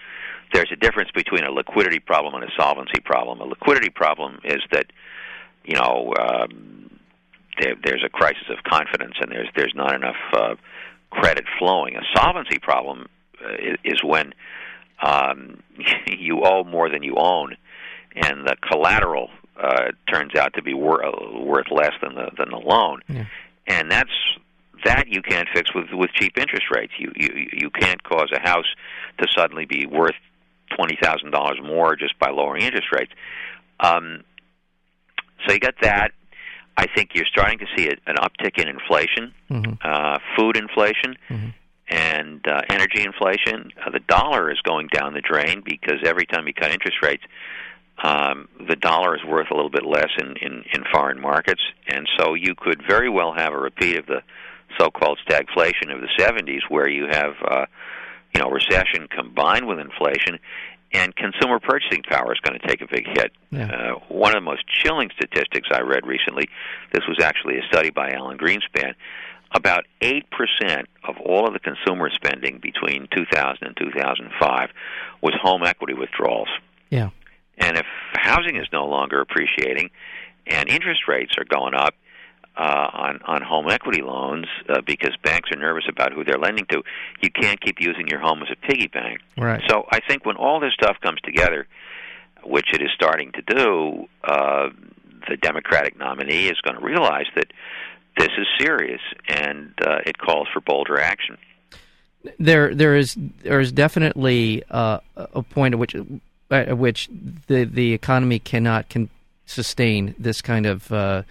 there's 0.54 0.72
a 0.72 0.76
difference 0.76 1.12
between 1.12 1.44
a 1.44 1.52
liquidity 1.52 2.00
problem 2.00 2.36
and 2.36 2.44
a 2.44 2.52
solvency 2.58 3.02
problem. 3.04 3.42
A 3.42 3.46
liquidity 3.46 3.90
problem 3.90 4.40
is 4.44 4.62
that 4.72 4.88
you 5.66 5.76
know 5.76 6.14
um, 6.20 7.00
there, 7.60 7.76
there's 7.84 8.04
a 8.06 8.10
crisis 8.10 8.46
of 8.50 8.64
confidence 8.64 9.16
and 9.20 9.32
there's 9.32 9.50
there's 9.56 9.74
not 9.76 9.96
enough 9.96 10.22
uh, 10.34 10.56
credit 11.10 11.46
flowing. 11.58 11.96
A 11.96 12.02
solvency 12.16 12.60
problem 12.60 13.08
uh, 13.44 13.54
is, 13.54 13.78
is 13.84 14.04
when 14.04 14.34
um, 15.04 15.62
you 16.08 16.42
owe 16.44 16.64
more 16.64 16.90
than 16.90 17.04
you 17.04 17.16
own, 17.18 17.56
and 18.16 18.48
the 18.48 18.56
collateral 18.70 19.30
uh, 19.62 19.92
turns 20.12 20.36
out 20.36 20.54
to 20.56 20.64
be 20.64 20.74
wor- 20.74 21.06
uh, 21.06 21.40
worth 21.40 21.70
less 21.70 21.92
than 22.02 22.16
the 22.16 22.32
than 22.38 22.50
the 22.50 22.58
loan, 22.58 23.02
yeah. 23.08 23.26
and 23.68 23.92
that's 23.92 24.10
that 24.86 25.08
you 25.08 25.22
can't 25.22 25.48
fix 25.54 25.74
with 25.76 25.88
with 25.92 26.12
cheap 26.14 26.38
interest 26.38 26.66
rates. 26.74 26.94
You 26.98 27.12
you 27.16 27.48
you 27.52 27.70
can't 27.70 28.02
cause 28.04 28.30
a 28.34 28.40
house 28.40 28.66
to 29.20 29.28
suddenly 29.36 29.66
be 29.66 29.86
worth 29.86 30.16
twenty 30.76 30.98
thousand 31.02 31.32
dollars 31.32 31.60
more 31.64 31.96
just 31.96 32.18
by 32.18 32.30
lowering 32.30 32.64
interest 32.64 32.88
rates. 32.92 33.12
Um, 33.80 34.24
so 35.46 35.54
you 35.54 35.60
got 35.60 35.76
that. 35.82 36.12
I 36.76 36.88
think 36.96 37.12
you're 37.14 37.28
starting 37.28 37.60
to 37.60 37.68
see 37.78 37.88
an 37.88 38.16
uptick 38.16 38.58
in 38.60 38.68
inflation, 38.68 39.32
mm-hmm. 39.52 39.74
uh, 39.84 40.18
food 40.36 40.58
inflation. 40.58 41.18
Mm-hmm 41.30 41.50
and 41.90 42.46
uh, 42.48 42.62
energy 42.70 43.04
inflation. 43.04 43.72
Uh, 43.86 43.92
the 43.92 44.00
dollar 44.00 44.52
is 44.52 44.60
going 44.62 44.88
down 44.88 45.14
the 45.14 45.22
drain 45.22 45.62
because 45.66 46.00
every 46.06 46.26
time 46.26 46.48
you 46.48 46.54
cut 46.54 46.72
interest 46.72 46.98
rates, 47.02 47.24
um, 48.02 48.48
the 48.68 48.76
dollar 48.76 49.16
is 49.16 49.24
worth 49.24 49.52
a 49.52 49.54
little 49.56 49.70
bit 49.70 49.86
less 49.86 50.10
in, 50.18 50.36
in, 50.42 50.64
in 50.74 50.84
foreign 50.92 51.20
markets, 51.20 51.62
and 51.88 52.08
so 52.18 52.34
you 52.34 52.56
could 52.58 52.82
very 52.88 53.10
well 53.10 53.34
have 53.34 53.54
a 53.54 53.58
repeat 53.58 53.98
of 53.98 54.06
the 54.08 54.22
so-called 54.80 55.20
stagflation 55.28 55.94
of 55.94 56.02
the 56.02 56.10
70s, 56.18 56.62
where 56.70 56.90
you 56.90 57.06
have 57.10 57.34
uh, 57.48 57.66
you 58.34 58.42
know 58.42 58.50
recession 58.50 59.08
combined 59.08 59.68
with 59.68 59.80
inflation, 59.80 60.40
and 60.92 61.16
consumer 61.16 61.60
purchasing 61.60 62.04
power 62.04 62.34
is 62.34 62.40
going 62.40 62.60
to 62.60 62.68
take 62.68 62.82
a 62.82 62.88
big 62.88 63.06
hit. 63.08 63.32
Yeah. 63.52 63.68
Uh, 63.68 64.00
one 64.10 64.36
of 64.36 64.42
the 64.42 64.46
most 64.46 64.64
chilling 64.68 65.10
statistics 65.16 65.70
I 65.72 65.82
read 65.82 66.06
recently, 66.06 66.50
this 66.94 67.04
was 67.08 67.20
actually 67.22 67.58
a 67.58 67.64
study 67.72 67.90
by 67.90 68.12
Alan 68.12 68.38
Greenspan, 68.38 68.94
about 69.54 69.86
8% 70.02 70.24
of 71.08 71.18
all 71.24 71.48
of 71.48 71.54
the 71.54 71.60
consumer 71.60 72.10
spending 72.10 72.60
between 72.60 73.08
2000 73.16 73.58
and 73.62 73.78
2005 73.78 74.70
was 75.22 75.34
home 75.42 75.64
equity 75.64 75.94
withdrawals. 75.94 76.50
Yeah. 76.90 77.10
And 77.58 77.78
if 77.78 77.86
housing 78.14 78.56
is 78.56 78.68
no 78.72 78.86
longer 78.86 79.22
appreciating 79.22 79.92
and 80.48 80.70
interest 80.70 81.08
rates 81.08 81.34
are 81.38 81.46
going 81.46 81.74
up 81.74 81.96
uh, 82.56 82.88
on 82.94 83.20
on 83.26 83.42
home 83.42 83.70
equity 83.70 84.02
loans 84.02 84.46
uh, 84.70 84.82
because 84.86 85.16
banks 85.24 85.50
are 85.52 85.58
nervous 85.58 85.86
about 85.90 86.14
who 86.14 86.24
they're 86.24 86.38
lending 86.38 86.66
to, 86.66 86.84
you 87.22 87.32
can't 87.32 87.60
keep 87.60 87.78
using 87.80 88.08
your 88.08 88.20
home 88.20 88.44
as 88.44 88.50
a 88.52 88.68
piggy 88.68 88.88
bank. 88.88 89.20
Right. 89.38 89.62
So 89.68 89.86
I 89.92 90.00
think 90.08 90.26
when 90.26 90.36
all 90.36 90.60
this 90.60 90.74
stuff 90.74 90.98
comes 91.02 91.20
together, 91.22 91.68
which 92.44 92.68
it 92.74 92.82
is 92.82 92.90
starting 92.94 93.32
to 93.32 93.42
do, 93.42 94.06
uh, 94.24 94.70
the 95.28 95.38
Democratic 95.38 95.98
nominee 95.98 96.48
is 96.48 96.60
going 96.62 96.78
to 96.78 96.86
realize 96.86 97.26
that 97.36 97.52
this 98.18 98.30
is 98.38 98.48
serious, 98.60 99.02
and 99.28 99.74
uh, 99.86 100.00
it 100.06 100.18
calls 100.18 100.48
for 100.54 100.62
bolder 100.62 101.00
action. 101.00 101.38
There, 102.40 102.74
there 102.74 102.96
is 102.96 103.18
there 103.42 103.60
is 103.60 103.72
definitely 103.72 104.64
uh, 104.70 105.00
a 105.16 105.44
point 105.44 105.74
at 105.74 105.80
which 105.80 105.96
at 106.50 106.78
which 106.78 107.10
the 107.48 107.66
the 107.66 107.94
economy 107.94 108.40
cannot 108.40 108.90
can 108.90 109.10
sustain 109.46 110.16
this 110.18 110.42
kind 110.42 110.66
of 110.66 110.92
uh, 110.92 111.24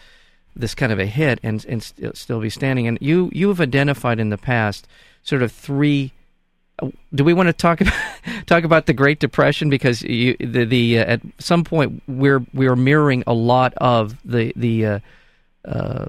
this 0.54 0.74
kind 0.74 0.92
of 0.92 0.98
a 0.98 1.06
hit 1.06 1.38
and 1.42 1.64
and 1.66 1.82
st- 1.82 2.16
still 2.16 2.40
be 2.40 2.50
standing. 2.50 2.86
And 2.86 2.98
you 3.00 3.30
you 3.32 3.48
have 3.48 3.60
identified 3.60 4.20
in 4.20 4.30
the 4.30 4.38
past 4.38 4.86
sort 5.22 5.42
of 5.42 5.52
three. 5.52 6.12
Uh, 6.78 6.90
do 7.14 7.24
we 7.24 7.32
want 7.32 7.46
to 7.46 7.52
talk 7.52 7.80
about 7.80 7.94
talk 8.46 8.64
about 8.64 8.86
the 8.86 8.92
Great 8.92 9.18
Depression 9.18 9.70
because 9.70 10.02
you, 10.02 10.36
the 10.38 10.64
the 10.64 10.98
uh, 10.98 11.04
at 11.04 11.20
some 11.38 11.64
point 11.64 12.02
we're 12.06 12.44
we're 12.52 12.76
mirroring 12.76 13.24
a 13.26 13.34
lot 13.34 13.72
of 13.76 14.16
the 14.24 14.52
the 14.56 14.86
uh, 14.86 14.98
uh 15.64 16.08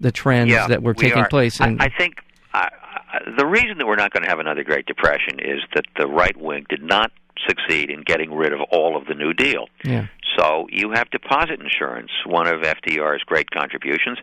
the 0.00 0.12
trends 0.12 0.50
yeah, 0.50 0.66
that 0.66 0.82
were 0.82 0.94
taking 0.94 1.22
we 1.22 1.28
place. 1.28 1.60
And 1.60 1.80
I, 1.80 1.86
I 1.86 1.88
think 1.96 2.16
uh, 2.54 2.66
the 3.36 3.46
reason 3.46 3.78
that 3.78 3.86
we're 3.86 3.96
not 3.96 4.12
going 4.12 4.22
to 4.22 4.28
have 4.28 4.38
another 4.38 4.64
Great 4.64 4.86
Depression 4.86 5.38
is 5.40 5.60
that 5.74 5.84
the 5.98 6.06
right 6.06 6.36
wing 6.36 6.66
did 6.68 6.82
not 6.82 7.10
succeed 7.46 7.90
in 7.90 8.02
getting 8.02 8.32
rid 8.32 8.52
of 8.52 8.60
all 8.70 8.96
of 8.96 9.06
the 9.06 9.14
New 9.14 9.32
Deal. 9.32 9.66
Yeah. 9.84 10.06
So 10.36 10.66
you 10.70 10.90
have 10.92 11.10
deposit 11.10 11.60
insurance, 11.60 12.10
one 12.26 12.46
of 12.46 12.60
FDR's 12.60 13.22
great 13.24 13.50
contributions. 13.50 14.18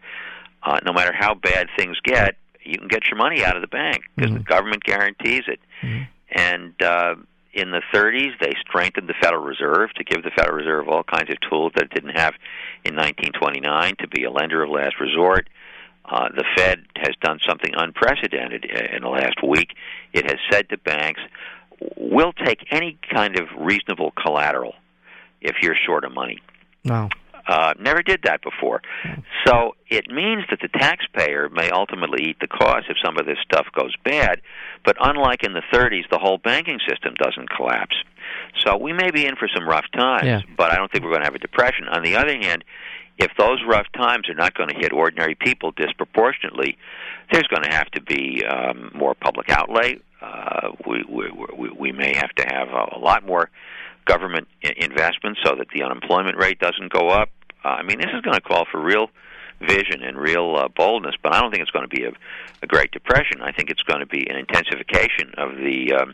Uh, 0.63 0.79
no 0.85 0.93
matter 0.93 1.13
how 1.17 1.33
bad 1.33 1.67
things 1.77 1.97
get, 2.03 2.35
you 2.63 2.77
can 2.77 2.87
get 2.87 3.07
your 3.09 3.17
money 3.17 3.43
out 3.43 3.55
of 3.55 3.61
the 3.61 3.67
bank 3.67 4.01
because 4.15 4.31
Mhm. 4.31 4.37
the 4.39 4.43
government 4.43 4.83
guarantees 4.83 5.43
it. 5.47 5.59
Mhm. 5.81 6.07
And 6.31 6.81
uh, 6.81 7.15
in 7.53 7.71
the 7.71 7.81
30s, 7.93 8.33
they 8.41 8.53
strengthened 8.59 9.07
the 9.07 9.13
Federal 9.21 9.43
Reserve 9.43 9.93
to 9.93 10.03
give 10.03 10.23
the 10.23 10.31
Federal 10.31 10.57
Reserve 10.57 10.89
all 10.89 11.03
kinds 11.03 11.29
of 11.29 11.37
tools 11.49 11.71
that 11.75 11.85
it 11.85 11.89
didn't 11.91 12.17
have 12.17 12.33
in 12.83 12.95
1929 12.95 13.95
to 13.99 14.07
be 14.07 14.23
a 14.23 14.31
lender 14.31 14.63
of 14.63 14.69
last 14.69 14.99
resort. 14.99 15.47
Uh, 16.09 16.29
the 16.29 16.43
Fed 16.55 16.85
has 16.97 17.15
done 17.21 17.39
something 17.47 17.71
unprecedented 17.75 18.65
in 18.65 19.01
the 19.01 19.09
last 19.09 19.41
week. 19.45 19.69
It 20.13 20.25
has 20.29 20.39
said 20.51 20.69
to 20.69 20.77
banks, 20.77 21.21
"We'll 21.97 22.33
take 22.33 22.67
any 22.71 22.97
kind 23.11 23.39
of 23.39 23.47
reasonable 23.57 24.11
collateral 24.11 24.75
if 25.41 25.55
you're 25.61 25.75
short 25.75 26.03
of 26.05 26.13
money." 26.13 26.39
Wow. 26.83 27.09
Uh, 27.47 27.73
never 27.79 28.01
did 28.01 28.21
that 28.23 28.41
before. 28.41 28.81
So 29.45 29.75
it 29.89 30.09
means 30.09 30.45
that 30.49 30.59
the 30.61 30.67
taxpayer 30.67 31.47
may 31.49 31.69
ultimately 31.69 32.29
eat 32.29 32.37
the 32.39 32.47
cost 32.47 32.87
if 32.89 32.97
some 33.03 33.17
of 33.19 33.27
this 33.27 33.37
stuff 33.43 33.67
goes 33.71 33.93
bad, 34.03 34.41
but 34.83 34.97
unlike 34.99 35.43
in 35.43 35.53
the 35.53 35.61
30s, 35.71 36.09
the 36.09 36.17
whole 36.17 36.39
banking 36.39 36.79
system 36.89 37.13
doesn't 37.15 37.49
collapse. 37.51 37.95
So 38.65 38.77
we 38.77 38.93
may 38.93 39.11
be 39.11 39.27
in 39.27 39.35
for 39.35 39.47
some 39.53 39.67
rough 39.69 39.85
times, 39.93 40.25
Yeah. 40.25 40.41
but 40.57 40.71
I 40.71 40.75
don't 40.75 40.91
think 40.91 41.03
we're 41.03 41.11
going 41.11 41.21
to 41.21 41.27
have 41.27 41.35
a 41.35 41.39
depression. 41.39 41.87
On 41.87 42.01
the 42.01 42.15
other 42.15 42.35
hand, 42.35 42.63
if 43.17 43.31
those 43.37 43.59
rough 43.67 43.87
times 43.93 44.29
are 44.29 44.35
not 44.35 44.53
going 44.53 44.69
to 44.69 44.75
hit 44.75 44.91
ordinary 44.91 45.35
people 45.35 45.71
disproportionately, 45.71 46.77
there's 47.31 47.47
going 47.47 47.63
to 47.63 47.73
have 47.73 47.89
to 47.91 48.01
be 48.01 48.43
um, 48.45 48.91
more 48.93 49.15
public 49.15 49.49
outlay. 49.49 49.97
Uh, 50.21 50.71
we, 50.87 51.03
we, 51.07 51.31
we, 51.57 51.69
we 51.69 51.91
may 51.91 52.15
have 52.15 52.33
to 52.35 52.43
have 52.43 52.69
a, 52.69 52.97
a 52.97 52.99
lot 52.99 53.25
more 53.25 53.49
government 54.05 54.47
investment 54.77 55.37
so 55.43 55.55
that 55.55 55.67
the 55.73 55.83
unemployment 55.83 56.37
rate 56.37 56.59
doesn't 56.59 56.91
go 56.91 57.09
up. 57.09 57.29
Uh, 57.63 57.69
I 57.69 57.83
mean, 57.83 57.97
this 57.97 58.11
is 58.13 58.21
going 58.21 58.35
to 58.35 58.41
call 58.41 58.65
for 58.71 58.79
real 58.79 59.09
vision 59.61 60.03
and 60.03 60.17
real 60.17 60.55
uh, 60.55 60.67
boldness, 60.67 61.15
but 61.23 61.33
I 61.33 61.41
don't 61.41 61.51
think 61.51 61.61
it's 61.61 61.71
going 61.71 61.87
to 61.87 61.95
be 61.95 62.03
a, 62.03 62.11
a 62.61 62.67
Great 62.67 62.91
Depression. 62.91 63.41
I 63.41 63.51
think 63.51 63.69
it's 63.69 63.81
going 63.83 64.01
to 64.01 64.05
be 64.05 64.27
an 64.29 64.35
intensification 64.35 65.31
of 65.37 65.55
the 65.55 65.93
um, 65.93 66.13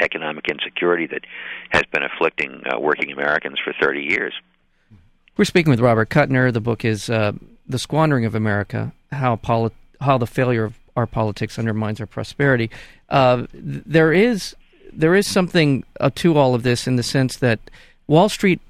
economic 0.00 0.48
insecurity 0.48 1.06
that 1.06 1.24
has 1.70 1.82
been 1.92 2.02
afflicting 2.02 2.62
uh, 2.66 2.80
working 2.80 3.12
Americans 3.12 3.58
for 3.62 3.72
30 3.80 4.00
years. 4.00 4.34
We're 5.36 5.44
speaking 5.44 5.70
with 5.70 5.80
Robert 5.80 6.10
Kuttner. 6.10 6.52
The 6.52 6.60
book 6.60 6.84
is 6.84 7.10
uh, 7.10 7.32
"The 7.66 7.78
Squandering 7.78 8.24
of 8.24 8.36
America: 8.36 8.92
How 9.10 9.34
Poli- 9.36 9.72
How 10.00 10.16
the 10.16 10.28
Failure 10.28 10.64
of 10.64 10.78
Our 10.96 11.06
Politics 11.06 11.58
Undermines 11.58 12.00
Our 12.00 12.06
Prosperity." 12.06 12.70
Uh, 13.08 13.46
there 13.52 14.12
is 14.12 14.54
there 14.92 15.16
is 15.16 15.26
something 15.26 15.82
uh, 15.98 16.10
to 16.16 16.36
all 16.36 16.54
of 16.54 16.62
this 16.62 16.86
in 16.86 16.94
the 16.94 17.02
sense 17.02 17.36
that 17.38 17.58
Wall 18.06 18.28
Street 18.28 18.60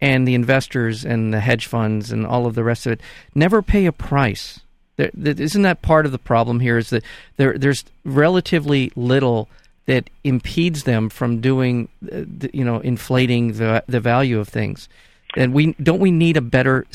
and 0.00 0.26
the 0.26 0.34
investors 0.34 1.04
and 1.04 1.34
the 1.34 1.40
hedge 1.40 1.66
funds 1.66 2.10
and 2.10 2.26
all 2.26 2.46
of 2.46 2.54
the 2.54 2.64
rest 2.64 2.86
of 2.86 2.92
it 2.92 3.00
never 3.34 3.60
pay 3.60 3.84
a 3.84 3.92
price. 3.92 4.60
There, 4.96 5.10
isn't 5.14 5.62
that 5.62 5.82
part 5.82 6.06
of 6.06 6.12
the 6.12 6.18
problem 6.18 6.60
here? 6.60 6.78
Is 6.78 6.88
that 6.90 7.04
there 7.36 7.58
there's 7.58 7.84
relatively 8.04 8.90
little 8.96 9.50
that 9.84 10.08
impedes 10.24 10.84
them 10.84 11.10
from 11.10 11.42
doing, 11.42 11.88
uh, 12.10 12.48
you 12.54 12.64
know, 12.64 12.80
inflating 12.80 13.52
the 13.54 13.84
the 13.86 14.00
value 14.00 14.40
of 14.40 14.48
things. 14.48 14.88
And 15.36 15.52
we 15.52 15.74
don't 15.74 16.00
we 16.00 16.10
need 16.10 16.36
a 16.36 16.40
better 16.40 16.86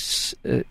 uh, 0.47 0.61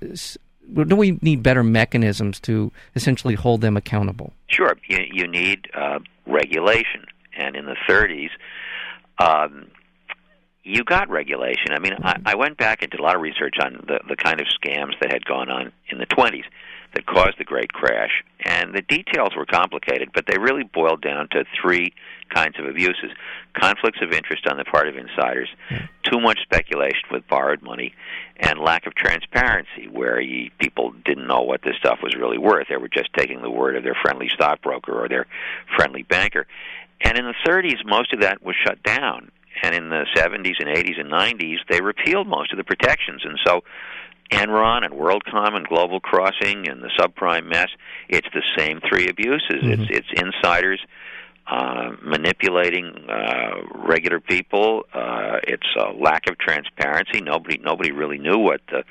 don't 0.75 0.99
we 0.99 1.19
need 1.23 1.43
better 1.43 1.63
mechanisms 1.63 2.39
to 2.41 2.71
essentially 2.95 3.35
hold 3.35 3.61
them 3.61 3.77
accountable? 3.77 4.33
Sure, 4.49 4.77
you, 4.87 4.99
you 5.13 5.27
need 5.27 5.69
uh, 5.75 5.99
regulation, 6.27 7.07
and 7.37 7.57
in 7.57 7.67
the 7.67 7.77
30s, 7.89 8.31
um, 9.19 9.69
you 10.63 10.85
got 10.85 11.09
regulation. 11.09 11.73
I 11.73 11.79
mean, 11.79 11.95
I, 12.03 12.21
I 12.25 12.35
went 12.37 12.57
back 12.57 12.83
and 12.83 12.91
did 12.91 13.01
a 13.01 13.03
lot 13.03 13.17
of 13.17 13.23
research 13.23 13.57
on 13.63 13.85
the 13.87 14.01
the 14.09 14.17
kind 14.17 14.41
of 14.41 14.47
scams 14.49 14.93
that 15.01 15.13
had 15.13 15.25
gone 15.25 15.51
on 15.51 15.73
in 15.89 15.99
the 15.99 16.07
20s 16.07 16.45
that 16.95 17.07
caused 17.07 17.39
the 17.39 17.45
great 17.45 17.73
crash, 17.73 18.25
and 18.45 18.75
the 18.75 18.83
details 18.83 19.31
were 19.37 19.47
complicated, 19.47 20.11
but 20.13 20.25
they 20.27 20.39
really 20.39 20.65
boiled 20.65 21.03
down 21.03 21.29
to 21.31 21.45
three 21.61 21.93
kinds 22.35 22.59
of 22.59 22.67
abuses: 22.67 23.11
conflicts 23.55 24.01
of 24.03 24.13
interest 24.13 24.47
on 24.49 24.57
the 24.57 24.65
part 24.65 24.89
of 24.89 24.97
insiders, 24.97 25.49
hmm. 25.69 25.85
too 26.03 26.21
much 26.21 26.41
speculation 26.43 27.09
with 27.11 27.27
borrowed 27.29 27.63
money, 27.63 27.95
and 28.39 28.59
lack 28.59 28.87
of 28.87 28.95
transparency, 28.95 29.89
where 29.91 30.21
you, 30.21 30.51
people 30.59 30.93
didn't 31.05 31.27
know 31.27 31.43
what 31.43 31.63
this 31.63 31.77
stuff 31.77 31.99
was 32.03 32.15
really 32.17 32.39
worth. 32.39 32.69
They 32.69 32.77
were 32.77 32.89
just 32.89 33.13
taking 33.15 33.43
the 33.43 33.51
word 33.51 33.77
of 33.77 33.85
their 33.85 33.97
friendly 34.03 34.29
stockbroker 34.29 34.93
or 34.93 35.09
their 35.09 35.27
friendly 35.77 36.03
banker. 36.03 36.47
And 37.03 37.19
in 37.19 37.25
the 37.25 37.35
30s, 37.47 37.85
most 37.85 38.13
of 38.13 38.21
that 38.21 38.43
was 38.43 38.55
shut 38.65 38.83
down. 38.83 39.31
And 39.63 39.75
in 39.75 39.91
the 39.91 40.07
70s 40.17 40.57
and 40.59 40.69
80s 40.69 41.01
and 41.01 41.11
90s, 41.11 41.59
they 41.69 41.81
repealed 41.81 42.27
most 42.27 42.53
of 42.53 42.59
the 42.59 42.65
protections. 42.65 43.23
And 43.25 43.39
so 43.47 43.63
Enron 44.31 44.85
and 44.85 44.95
WorldCom 44.95 45.55
and 45.57 45.67
Global 45.67 46.01
Crossing 46.01 46.69
and 46.69 46.83
the 46.83 46.91
subprime 46.99 47.47
mess, 47.47 47.69
it's 48.09 48.29
the 48.33 48.43
same 48.57 48.81
three 48.89 49.09
abuses. 49.09 49.63
Mhm. 49.63 49.73
It's 49.73 49.91
it's 49.91 50.21
insiders 50.21 50.81
uh, 51.47 51.93
manipulating 52.03 52.95
uh, 53.09 53.63
regular 53.75 54.21
people. 54.21 54.87
Uh, 54.95 55.39
it's 55.43 55.67
a 55.77 55.91
lack 55.93 56.29
of 56.29 56.39
transparency. 56.39 57.21
Nobody 57.21 57.59
nobody 57.59 57.91
really 57.91 58.19
knew 58.19 58.39
what 58.39 58.61
the 58.71 58.85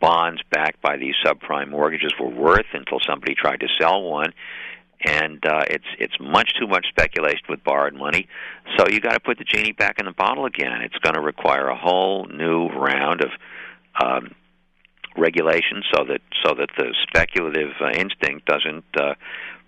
bonds 0.00 0.42
backed 0.50 0.82
by 0.82 0.98
these 0.98 1.14
subprime 1.24 1.70
mortgages 1.70 2.12
were 2.20 2.28
worth 2.28 2.66
until 2.74 2.98
somebody 3.08 3.34
tried 3.34 3.60
to 3.60 3.68
sell 3.80 4.02
one. 4.02 4.34
And 5.06 5.44
uh, 5.46 5.64
it's 5.68 5.86
it's 5.98 6.14
much 6.20 6.52
too 6.58 6.66
much 6.66 6.86
speculation 6.88 7.44
with 7.48 7.64
borrowed 7.64 7.94
money. 7.94 8.28
So 8.76 8.86
you 8.88 9.00
got 9.00 9.12
to 9.12 9.20
put 9.20 9.38
the 9.38 9.44
genie 9.44 9.72
back 9.72 9.98
in 9.98 10.04
the 10.06 10.12
bottle 10.12 10.44
again. 10.44 10.82
It's 10.82 10.96
going 10.98 11.14
to 11.14 11.20
require 11.20 11.68
a 11.68 11.76
whole 11.76 12.26
new 12.26 12.68
round 12.68 13.22
of 13.22 13.30
um, 14.02 14.34
regulation 15.16 15.82
so 15.94 16.04
that 16.04 16.20
so 16.44 16.54
that 16.54 16.70
the 16.76 16.94
speculative 17.02 17.72
uh, 17.80 17.90
instinct 17.90 18.46
doesn't 18.46 18.84
uh, 19.00 19.14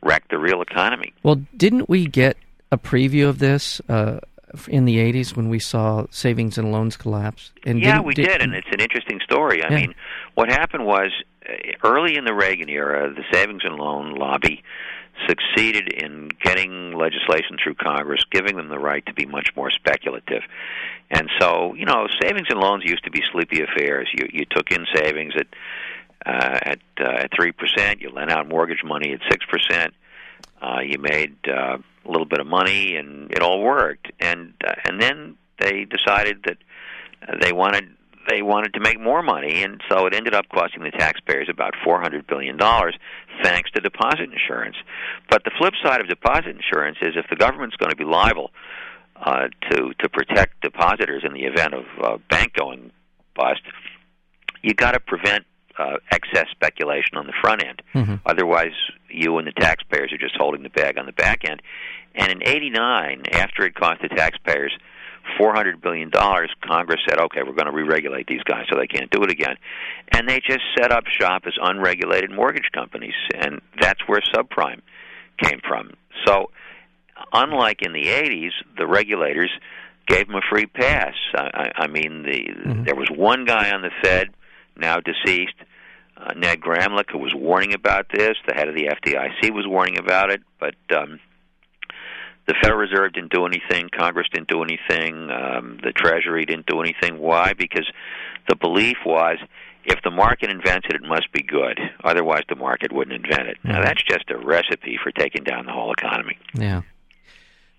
wreck 0.03 0.25
the 0.31 0.39
real 0.39 0.63
economy. 0.63 1.13
Well, 1.23 1.43
didn't 1.57 1.89
we 1.89 2.07
get 2.07 2.37
a 2.73 2.79
preview 2.79 3.29
of 3.29 3.39
this 3.39 3.81
uh, 3.89 4.21
in 4.69 4.85
the 4.85 4.97
'80s 4.97 5.37
when 5.37 5.49
we 5.49 5.59
saw 5.59 6.07
savings 6.11 6.59
and 6.59 6.73
loans 6.73 6.97
collapse? 6.97 7.53
And 7.65 7.81
yeah, 7.81 8.01
we 8.01 8.15
did- 8.15 8.27
did, 8.29 8.43
and 8.43 8.55
it's 8.55 8.69
an 8.73 8.81
interesting 8.81 9.21
story. 9.25 9.63
I 9.63 9.71
Yeah. 9.71 9.77
mean, 9.81 9.95
what 10.35 10.49
happened 10.51 10.85
was 10.87 11.11
uh, 11.49 11.53
early 11.85 12.17
in 12.17 12.25
the 12.25 12.35
Reagan 12.35 12.69
era, 12.69 13.13
the 13.13 13.25
savings 13.33 13.63
and 13.65 13.77
loan 13.77 14.15
lobby 14.15 14.63
succeeded 15.29 15.93
in 15.93 16.31
getting 16.43 16.93
legislation 16.93 17.57
through 17.63 17.75
Congress, 17.75 18.25
giving 18.31 18.57
them 18.57 18.69
the 18.69 18.79
right 18.79 19.05
to 19.07 19.15
be 19.15 19.27
much 19.27 19.51
more 19.57 19.71
speculative. 19.71 20.43
And 21.11 21.31
so, 21.41 21.75
you 21.75 21.85
know, 21.85 22.07
savings 22.21 22.49
and 22.51 22.61
loans 22.61 22.85
used 22.85 23.05
to 23.05 23.11
be 23.11 23.23
sleepy 23.33 23.63
affairs. 23.63 24.09
You 24.13 24.29
you 24.33 24.45
took 24.45 24.71
in 24.71 24.87
savings 24.95 25.35
at 25.37 25.47
uh, 26.27 26.59
at 26.63 26.79
uh, 27.01 27.23
at 27.25 27.31
three 27.35 27.53
percent. 27.53 28.01
You 28.01 28.11
lent 28.11 28.31
out 28.31 28.49
mortgage 28.49 28.83
money 28.85 29.13
at 29.13 29.21
six 29.31 29.45
percent. 29.47 29.95
Uh, 30.61 30.81
you 30.81 30.99
made 30.99 31.37
uh, 31.49 31.79
a 32.05 32.11
little 32.11 32.27
bit 32.27 32.41
of 32.41 32.47
money, 32.47 32.97
and 32.97 33.31
it 33.31 33.41
all 33.41 33.63
worked. 33.63 34.11
And 34.21 34.53
uh, 34.67 34.75
and 34.85 35.01
then 35.01 35.37
they 35.59 35.85
decided 35.85 36.45
that 36.45 36.59
they 37.41 37.53
wanted 37.53 37.96
they 38.29 38.43
wanted 38.43 38.75
to 38.75 38.81
make 38.81 39.01
more 39.01 39.23
money, 39.23 39.63
and 39.63 39.81
so 39.89 40.07
it 40.07 40.15
ended 40.15 40.35
up 40.35 40.47
costing 40.53 40.83
the 40.83 40.91
taxpayers 40.91 41.49
about 41.51 41.75
four 41.85 42.01
hundred 42.01 42.27
billion 42.27 42.57
dollars, 42.57 42.97
thanks 43.43 43.71
to 43.73 43.81
deposit 43.81 44.31
insurance. 44.33 44.77
But 45.31 45.45
the 45.45 45.51
flip 45.59 45.75
side 45.83 46.01
of 46.01 46.09
deposit 46.09 46.49
insurance 46.49 46.99
is 47.03 47.15
if 47.17 47.27
the 47.31 47.37
government's 47.37 47.77
going 47.77 47.91
to 47.91 47.97
be 47.97 48.05
liable 48.05 48.51
uh, 49.17 49.49
to 49.71 49.93
to 50.01 50.09
protect 50.09 50.61
depositors 50.63 51.23
in 51.25 51.33
the 51.33 51.45
event 51.45 51.75
of 51.75 51.85
uh, 52.03 52.19
bank 52.31 52.55
going 52.55 52.91
bust, 53.35 53.61
you 54.63 54.75
got 54.75 54.93
to 54.93 55.01
prevent 55.01 55.45
uh, 55.79 55.97
excess 56.11 56.47
speculation 56.51 57.17
on 57.17 57.27
the 57.27 57.35
front 57.41 57.63
end. 57.65 57.83
Mhm. 57.95 58.21
Otherwise, 58.25 58.73
you 59.11 59.37
and 59.39 59.47
the 59.47 59.53
taxpayers 59.53 60.13
are 60.13 60.19
just 60.19 60.37
holding 60.37 60.63
the 60.63 60.71
bag 60.71 60.99
on 60.99 61.07
the 61.07 61.13
back 61.13 61.49
end. 61.49 61.61
And 62.15 62.33
in 62.33 62.43
'89, 62.49 63.23
after 63.33 63.65
it 63.67 63.75
cost 63.75 64.01
the 64.01 64.09
taxpayers 64.09 64.73
$400 65.39 65.81
billion, 65.83 66.11
Congress 66.11 67.01
said, 67.09 67.19
okay, 67.21 67.41
we're 67.45 67.53
going 67.55 67.67
to 67.67 67.73
re-regulate 67.73 68.27
these 68.27 68.43
guys 68.45 68.67
so 68.71 68.79
they 68.79 68.87
can't 68.87 69.11
do 69.11 69.23
it 69.23 69.31
again. 69.31 69.57
And 70.13 70.29
they 70.29 70.41
just 70.41 70.63
set 70.79 70.93
up 70.93 71.05
shop 71.07 71.43
as 71.47 71.55
unregulated 71.61 72.31
mortgage 72.31 72.71
companies, 72.73 73.15
and 73.35 73.61
that's 73.81 74.01
where 74.07 74.21
subprime 74.35 74.81
came 75.43 75.61
from. 75.67 75.93
So, 76.27 76.51
unlike 77.33 77.83
in 77.83 77.93
the 77.93 78.05
80s, 78.05 78.51
the 78.79 78.87
regulators 78.87 79.51
gave 80.07 80.27
them 80.29 80.37
a 80.37 80.41
free 80.49 80.67
pass. 80.67 81.15
I, 81.35 81.51
I, 81.55 81.83
I 81.85 81.87
mean, 81.89 82.23
the 82.23 82.39
Mhm. 82.47 82.85
there 82.87 82.95
was 82.95 83.09
one 83.11 83.45
guy 83.45 83.71
on 83.73 83.83
the 83.83 83.91
Fed, 84.03 84.29
now 84.77 84.99
deceased, 85.01 85.55
uh, 86.17 86.33
Ned 86.37 86.61
Gramlich, 86.61 87.11
who 87.11 87.19
was 87.19 87.35
warning 87.35 87.75
about 87.75 88.07
this. 88.13 88.37
The 88.47 88.55
head 88.55 88.69
of 88.69 88.75
the 88.75 88.87
FDIC 88.89 89.51
was 89.53 89.67
warning 89.67 89.99
about 89.99 90.31
it, 90.31 90.43
but 90.61 90.75
um, 90.97 91.19
the 92.47 92.55
Federal 92.63 92.79
Reserve 92.79 93.13
didn't 93.13 93.33
do 93.33 93.45
anything. 93.45 93.89
Congress 93.97 94.29
didn't 94.33 94.49
do 94.49 94.63
anything. 94.63 95.31
Um, 95.31 95.79
the 95.83 95.93
Treasury 95.93 96.45
didn't 96.45 96.67
do 96.67 96.81
anything. 96.81 97.19
Why? 97.19 97.53
Because 97.53 97.91
the 98.49 98.57
belief 98.57 98.97
was 99.05 99.39
if 99.85 100.03
the 100.03 100.11
market 100.11 100.51
invents 100.51 100.87
it, 100.89 100.97
it 100.97 101.03
must 101.03 101.31
be 101.33 101.43
good. 101.43 101.79
Otherwise, 102.05 102.43
the 102.49 102.57
market 102.57 102.93
wouldn't 102.93 103.25
invent 103.25 103.49
it. 103.49 103.59
Now, 103.63 103.83
that's 103.83 104.03
just 104.03 104.31
a 104.31 104.39
recipe 104.39 104.99
for 105.03 105.13
taking 105.13 105.45
down 105.45 105.67
the 105.67 105.73
whole 105.73 105.93
economy. 105.93 106.39
Yeah. 106.55 106.83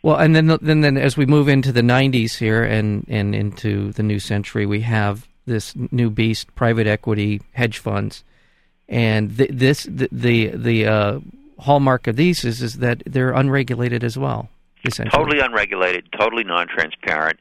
Well, 0.02 0.18
and 0.18 0.36
then 0.36 0.48
then 0.62 0.82
then 0.82 0.98
as 0.98 1.18
we 1.18 1.26
move 1.26 1.50
into 1.50 1.72
the 1.72 1.82
'90s 1.82 2.38
here 2.38 2.64
and 2.64 3.06
and 3.10 3.36
into 3.36 3.92
the 3.94 4.04
new 4.04 4.20
century, 4.20 4.66
we 4.66 4.82
have 4.82 5.28
this 5.46 5.74
new 5.92 6.10
beast, 6.10 6.54
private 6.56 6.88
equity 6.88 7.42
hedge 7.54 7.80
funds, 7.80 8.24
and 8.88 9.36
th- 9.38 9.50
this 9.52 9.84
the 9.84 10.08
the, 10.12 10.48
the 10.48 10.86
uh, 10.86 11.20
hallmark 11.60 12.08
of 12.08 12.16
these 12.16 12.46
is 12.46 12.62
is 12.62 12.76
that 12.76 13.02
they're 13.06 13.32
unregulated 13.32 14.04
as 14.04 14.18
well. 14.18 14.50
Essentially. 14.88 15.24
Totally 15.24 15.40
unregulated, 15.44 16.10
totally 16.18 16.44
non-transparent, 16.44 17.40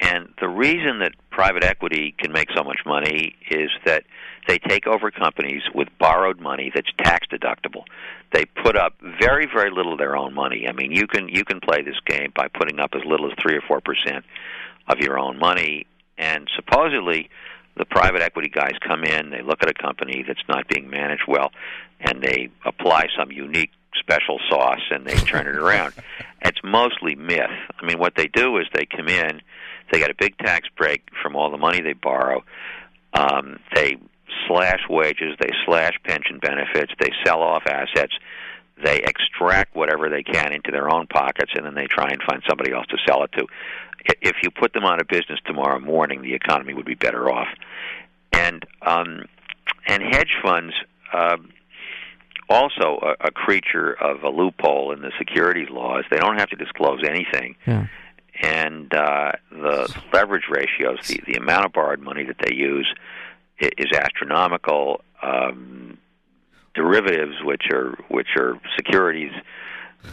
and 0.00 0.32
the 0.40 0.48
reason 0.48 1.00
that 1.00 1.12
private 1.30 1.62
equity 1.62 2.14
can 2.18 2.32
make 2.32 2.48
so 2.56 2.64
much 2.64 2.78
money 2.86 3.36
is 3.50 3.70
that 3.84 4.04
they 4.48 4.58
take 4.58 4.86
over 4.86 5.10
companies 5.10 5.62
with 5.74 5.88
borrowed 5.98 6.40
money 6.40 6.72
that's 6.74 6.88
tax 6.98 7.26
deductible. 7.28 7.84
They 8.32 8.46
put 8.46 8.76
up 8.76 8.94
very, 9.20 9.46
very 9.46 9.70
little 9.70 9.92
of 9.92 9.98
their 9.98 10.16
own 10.16 10.32
money. 10.34 10.66
I 10.68 10.72
mean, 10.72 10.90
you 10.92 11.06
can 11.06 11.28
you 11.28 11.44
can 11.44 11.60
play 11.60 11.82
this 11.82 12.00
game 12.06 12.32
by 12.34 12.48
putting 12.48 12.80
up 12.80 12.90
as 12.94 13.02
little 13.04 13.26
as 13.30 13.32
three 13.40 13.56
or 13.56 13.60
four 13.60 13.80
percent 13.80 14.24
of 14.88 14.98
your 14.98 15.18
own 15.18 15.38
money, 15.38 15.86
and 16.16 16.48
supposedly 16.56 17.28
the 17.76 17.84
private 17.84 18.22
equity 18.22 18.48
guys 18.48 18.72
come 18.86 19.04
in, 19.04 19.30
they 19.30 19.42
look 19.42 19.62
at 19.62 19.68
a 19.68 19.74
company 19.74 20.24
that's 20.26 20.42
not 20.48 20.66
being 20.68 20.90
managed 20.90 21.24
well, 21.28 21.50
and 22.00 22.22
they 22.22 22.48
apply 22.64 23.06
some 23.16 23.30
unique 23.30 23.70
special 23.98 24.38
sauce 24.48 24.82
and 24.90 25.06
they 25.06 25.14
turn 25.14 25.46
it 25.46 25.56
around. 25.56 25.94
It's 26.42 26.60
mostly 26.64 27.16
myth. 27.16 27.50
I 27.78 27.84
mean, 27.84 27.98
what 27.98 28.14
they 28.16 28.26
do 28.26 28.56
is 28.56 28.64
they 28.72 28.86
come 28.86 29.08
in, 29.08 29.42
they 29.92 29.98
get 29.98 30.08
a 30.10 30.14
big 30.14 30.38
tax 30.38 30.66
break 30.74 31.02
from 31.22 31.36
all 31.36 31.50
the 31.50 31.58
money 31.58 31.82
they 31.82 31.92
borrow. 31.92 32.42
Um, 33.12 33.58
they 33.74 33.98
slash 34.48 34.80
wages, 34.88 35.36
they 35.38 35.50
slash 35.66 35.92
pension 36.02 36.38
benefits, 36.38 36.94
they 36.98 37.10
sell 37.26 37.42
off 37.42 37.64
assets, 37.66 38.14
they 38.82 39.02
extract 39.02 39.76
whatever 39.76 40.08
they 40.08 40.22
can 40.22 40.54
into 40.54 40.70
their 40.70 40.90
own 40.90 41.06
pockets, 41.08 41.52
and 41.54 41.66
then 41.66 41.74
they 41.74 41.86
try 41.86 42.08
and 42.08 42.22
find 42.22 42.42
somebody 42.48 42.72
else 42.72 42.86
to 42.86 42.96
sell 43.06 43.22
it 43.22 43.32
to. 43.32 43.46
If 44.22 44.36
you 44.42 44.50
put 44.50 44.72
them 44.72 44.84
out 44.84 45.02
of 45.02 45.08
business 45.08 45.40
tomorrow 45.44 45.78
morning, 45.78 46.22
the 46.22 46.32
economy 46.32 46.72
would 46.72 46.86
be 46.86 46.94
better 46.94 47.30
off. 47.30 47.48
And 48.32 48.64
um, 48.80 49.26
and 49.86 50.02
hedge 50.02 50.32
funds. 50.42 50.72
Uh, 51.12 51.36
also 52.50 52.98
a, 53.02 53.28
a 53.28 53.30
creature 53.30 53.92
of 53.92 54.22
a 54.24 54.28
loophole 54.28 54.92
in 54.92 55.00
the 55.00 55.12
securities 55.16 55.70
laws. 55.70 56.04
They 56.10 56.18
don't 56.18 56.38
have 56.38 56.50
to 56.50 56.56
disclose 56.56 57.02
anything. 57.08 57.56
Yeah. 57.66 57.86
And 58.42 58.92
uh, 58.94 59.32
the 59.50 59.94
leverage 60.12 60.48
ratios, 60.50 60.98
the, 61.06 61.20
the 61.26 61.34
amount 61.34 61.66
of 61.66 61.72
borrowed 61.72 62.00
money 62.00 62.24
that 62.24 62.36
they 62.44 62.54
use, 62.54 62.92
is 63.58 63.92
astronomical. 63.94 65.02
Um, 65.22 65.98
derivatives, 66.74 67.36
which 67.42 67.64
are 67.72 67.98
which 68.08 68.28
are 68.38 68.58
securities 68.76 69.32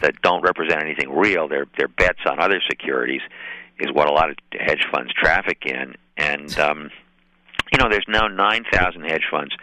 that 0.01 0.21
don't 0.21 0.41
represent 0.41 0.81
anything 0.81 1.09
real, 1.15 1.47
they're 1.47 1.67
they're 1.77 1.87
bets 1.87 2.19
on 2.25 2.39
other 2.39 2.61
securities, 2.69 3.21
is 3.79 3.91
what 3.93 4.09
a 4.09 4.11
lot 4.11 4.29
of 4.29 4.35
hedge 4.51 4.85
funds 4.91 5.13
traffic 5.13 5.65
in. 5.65 5.95
And 6.17 6.57
um, 6.59 6.91
you 7.71 7.77
know, 7.79 7.89
there's 7.89 8.05
now 8.07 8.27
nine 8.27 8.65
thousand 8.71 9.03
hedge 9.03 9.25
funds 9.29 9.55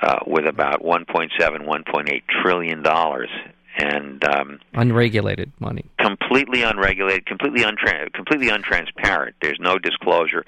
uh, 0.00 0.18
with 0.26 0.46
about 0.46 0.82
1.7, 0.82 1.30
1.8 1.38 2.22
trillion 2.42 2.82
dollars, 2.82 3.30
and 3.76 4.24
um, 4.24 4.58
unregulated 4.74 5.52
money, 5.60 5.84
completely 5.98 6.62
unregulated, 6.62 7.26
completely 7.26 7.62
untra- 7.62 8.12
completely 8.12 8.48
untransparent. 8.48 9.32
There's 9.40 9.58
no 9.60 9.78
disclosure, 9.78 10.44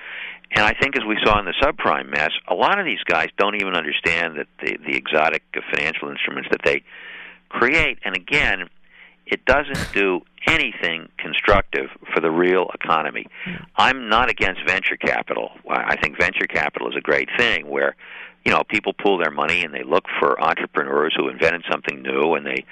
and 0.53 0.65
I 0.65 0.75
think, 0.75 0.97
as 0.97 1.05
we 1.07 1.17
saw 1.25 1.39
in 1.39 1.45
the 1.45 1.55
subprime 1.63 2.11
mess, 2.11 2.31
a 2.49 2.55
lot 2.55 2.79
of 2.79 2.85
these 2.85 3.03
guys 3.05 3.29
don't 3.37 3.57
even 3.57 3.75
understand 3.75 4.37
that 4.39 4.47
the 4.63 4.77
the 4.85 4.97
exotic 4.97 5.43
financial 5.73 6.11
instruments 6.11 6.49
that 6.51 6.61
they 6.65 6.83
create, 7.49 7.99
and 8.05 8.17
again, 8.17 8.69
it 9.27 9.45
doesn't 9.45 9.93
do 9.93 10.21
anything 10.47 11.09
constructive 11.19 11.89
for 12.13 12.21
the 12.21 12.31
real 12.31 12.71
economy. 12.75 13.27
I'm 13.77 14.09
not 14.09 14.31
against 14.31 14.63
venture 14.67 14.97
capital. 14.97 15.51
I 15.69 15.97
think 15.97 16.19
venture 16.19 16.47
capital 16.47 16.89
is 16.89 16.97
a 16.97 17.01
great 17.01 17.29
thing 17.37 17.69
where 17.69 17.95
you 18.45 18.53
know 18.53 18.63
people 18.69 18.93
pool 18.93 19.19
their 19.19 19.31
money 19.31 19.65
and 19.65 19.75
they 19.75 19.83
look 19.83 20.05
for 20.19 20.41
entrepreneurs 20.43 21.15
who 21.17 21.29
invented 21.29 21.65
something 21.71 22.03
new 22.03 22.35
and 22.35 22.47
they 22.47 22.65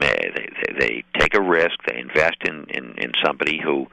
they 0.00 0.30
they, 0.34 0.78
they 0.78 1.04
take 1.18 1.34
a 1.34 1.40
risk 1.40 1.78
they 1.86 1.98
invest 1.98 2.36
in 2.44 2.66
in, 2.70 2.94
in 2.98 3.12
somebody 3.24 3.60
who 3.62 3.86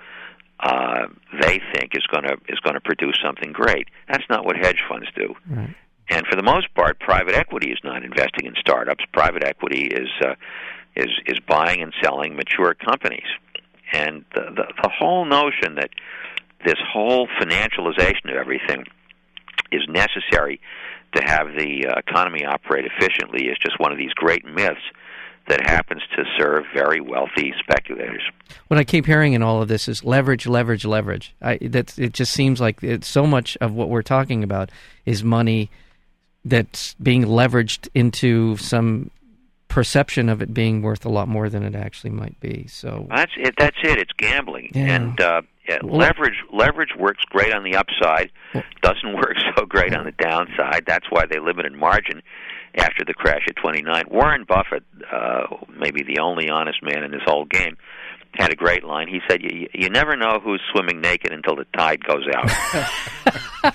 uh, 0.63 1.08
they 1.41 1.60
think 1.73 1.91
is 1.93 2.06
going 2.08 2.23
to 2.23 2.38
is 2.47 2.60
going 2.60 2.76
to 2.76 2.82
produce 2.82 3.19
something 3.23 3.52
great. 3.52 3.88
That's 4.08 4.23
not 4.30 4.45
what 4.45 4.56
hedge 4.56 4.82
funds 4.88 5.08
do. 5.15 5.36
Right. 5.49 5.76
And 6.10 6.26
for 6.28 6.36
the 6.36 6.43
most 6.43 6.73
part, 6.73 6.99
private 6.99 7.36
equity 7.36 7.71
is 7.71 7.80
not 7.84 8.04
investing 8.04 8.45
in 8.45 8.54
startups. 8.60 9.04
Private 9.12 9.43
equity 9.43 9.88
is 9.88 10.10
uh, 10.23 10.36
is 10.95 11.10
is 11.26 11.39
buying 11.47 11.82
and 11.82 11.93
selling 12.02 12.36
mature 12.36 12.73
companies. 12.73 13.28
And 13.91 14.23
the, 14.34 14.41
the 14.56 14.73
the 14.84 14.89
whole 14.89 15.26
notion 15.26 15.76
that 15.76 15.89
this 16.65 16.80
whole 16.93 17.28
financialization 17.41 18.30
of 18.30 18.38
everything 18.38 18.86
is 19.71 19.82
necessary 19.89 20.62
to 21.15 21.23
have 21.23 21.47
the 21.58 21.88
uh, 21.88 21.99
economy 21.99 22.45
operate 22.45 22.86
efficiently 22.86 23.47
is 23.47 23.58
just 23.62 23.80
one 23.80 23.91
of 23.91 23.97
these 23.97 24.13
great 24.13 24.45
myths 24.45 24.82
that 25.47 25.62
happens 25.67 26.02
to 26.15 26.23
serve 26.38 26.63
very 26.73 27.02
wealthy 27.02 27.54
speculators. 27.60 28.21
What 28.69 28.80
I 28.80 28.86
keep 28.86 29.06
hearing 29.06 29.34
in 29.34 29.43
all 29.43 29.62
of 29.62 29.67
this 29.67 29.88
is 29.89 30.04
leverage, 30.04 30.47
leverage, 30.47 30.86
leverage. 30.86 31.36
I, 31.41 31.58
that 31.62 31.99
it 31.99 32.13
just 32.13 32.32
seems 32.32 32.62
like 32.62 32.82
it's 32.82 33.08
so 33.08 33.28
much 33.28 33.58
of 33.60 33.73
what 33.73 33.89
we're 33.89 34.04
talking 34.04 34.41
about 34.43 34.69
is 35.06 35.21
money 35.23 35.69
that's 36.45 36.93
being 36.95 37.23
leveraged 37.26 37.89
into 37.93 38.56
some 38.58 39.10
perception 39.67 40.30
of 40.30 40.41
it 40.41 40.54
being 40.54 40.82
worth 40.82 41.04
a 41.06 41.10
lot 41.10 41.28
more 41.28 41.49
than 41.49 41.63
it 41.63 41.76
actually 41.76 42.12
might 42.12 42.39
be. 42.39 42.65
So 42.67 43.08
that's 43.10 43.32
it. 43.38 43.56
That's 43.58 43.78
it. 43.84 43.97
It's 43.97 44.12
gambling, 44.17 44.71
Yeah. 44.73 44.95
and 44.95 45.19
uh, 45.19 45.41
yeah, 45.67 45.78
leverage 45.84 46.38
leverage 46.52 46.91
works 46.97 47.23
great 47.30 47.54
on 47.54 47.63
the 47.63 47.76
upside, 47.76 48.32
doesn't 48.82 49.13
work 49.15 49.36
so 49.56 49.65
great 49.65 49.95
on 49.95 50.06
the 50.06 50.12
downside. 50.12 50.84
That's 50.86 51.06
why 51.10 51.26
they 51.30 51.39
limited 51.39 51.73
margin 51.73 52.21
after 52.76 53.04
the 53.06 53.13
crash 53.13 53.43
at 53.47 53.56
29. 53.58 54.06
Warren 54.10 54.45
Buffett, 54.47 54.84
uh, 55.12 55.43
maybe 55.78 56.04
the 56.04 56.19
only 56.21 56.49
honest 56.49 56.82
man 56.84 57.04
in 57.04 57.12
this 57.12 57.21
whole 57.26 57.45
game, 57.45 57.78
had 58.34 58.52
a 58.52 58.56
great 58.56 58.84
line. 58.84 59.08
He 59.08 59.19
said, 59.30 59.41
"You 59.43 59.67
you 59.73 59.89
never 59.89 60.15
know 60.15 60.39
who's 60.43 60.62
swimming 60.71 60.99
naked 61.02 61.32
until 61.32 61.56
the 61.56 61.65
tide 61.78 62.04
goes 62.04 62.26
out." 62.36 62.49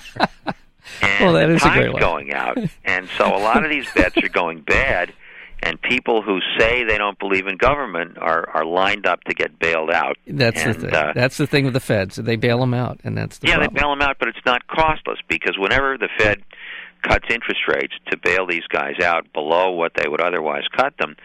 and 1.01 1.23
Well, 1.25 1.33
that 1.33 1.47
the 1.47 1.55
is 1.55 1.63
a 1.63 1.69
great 1.69 1.91
tide's 1.91 1.93
line. 1.93 1.99
going 2.01 2.33
out, 2.33 2.57
and 2.85 3.07
so 3.17 3.25
a 3.35 3.39
lot 3.39 3.63
of 3.63 3.69
these 3.69 3.87
bets 3.93 4.17
are 4.17 4.29
going 4.29 4.61
bad. 4.61 5.13
And 5.61 5.81
people 5.81 6.21
who 6.21 6.39
say 6.57 6.85
they 6.85 6.97
don't 6.97 7.19
believe 7.19 7.47
in 7.47 7.57
government 7.57 8.17
are 8.17 8.49
are 8.49 8.65
lined 8.65 9.05
up 9.05 9.23
to 9.25 9.33
get 9.33 9.59
bailed 9.59 9.91
out. 9.91 10.17
that's 10.25 10.61
and, 10.61 10.75
the 10.75 10.79
thing. 10.79 10.95
Uh, 10.95 11.11
that's 11.13 11.37
the 11.37 11.47
thing 11.47 11.65
with 11.65 11.73
the 11.73 11.79
Feds. 11.79 12.15
They 12.15 12.37
bail 12.37 12.59
them 12.59 12.73
out, 12.73 12.99
and 13.03 13.17
that's 13.17 13.39
the 13.39 13.47
yeah, 13.47 13.55
problem. 13.55 13.73
they 13.73 13.81
bail 13.81 13.89
them 13.89 14.01
out, 14.01 14.17
but 14.19 14.29
it's 14.29 14.45
not 14.45 14.67
costless 14.67 15.19
because 15.27 15.57
whenever 15.57 15.97
the 15.97 16.09
Fed 16.17 16.41
cuts 17.01 17.25
interest 17.29 17.61
rates 17.67 17.93
to 18.09 18.17
bail 18.17 18.45
these 18.47 18.67
guys 18.69 18.99
out 19.01 19.31
below 19.33 19.71
what 19.71 19.93
they 19.95 20.07
would 20.07 20.21
otherwise 20.21 20.63
cut 20.75 20.93
them, 20.97 21.15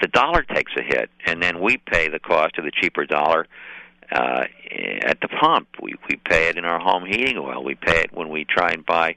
the 0.00 0.08
dollar 0.08 0.42
takes 0.42 0.72
a 0.76 0.82
hit, 0.82 1.10
and 1.24 1.42
then 1.42 1.60
we 1.60 1.78
pay 1.78 2.08
the 2.08 2.18
cost 2.18 2.58
of 2.58 2.64
the 2.64 2.72
cheaper 2.80 3.06
dollar 3.06 3.46
uh, 4.12 4.44
at 5.02 5.20
the 5.20 5.28
pump. 5.28 5.68
We 5.80 5.94
we 6.08 6.16
pay 6.16 6.48
it 6.48 6.56
in 6.56 6.64
our 6.64 6.78
home 6.78 7.04
heating 7.06 7.38
oil. 7.38 7.62
We 7.64 7.74
pay 7.74 8.00
it 8.00 8.12
when 8.12 8.28
we 8.28 8.44
try 8.44 8.70
and 8.70 8.84
buy 8.84 9.16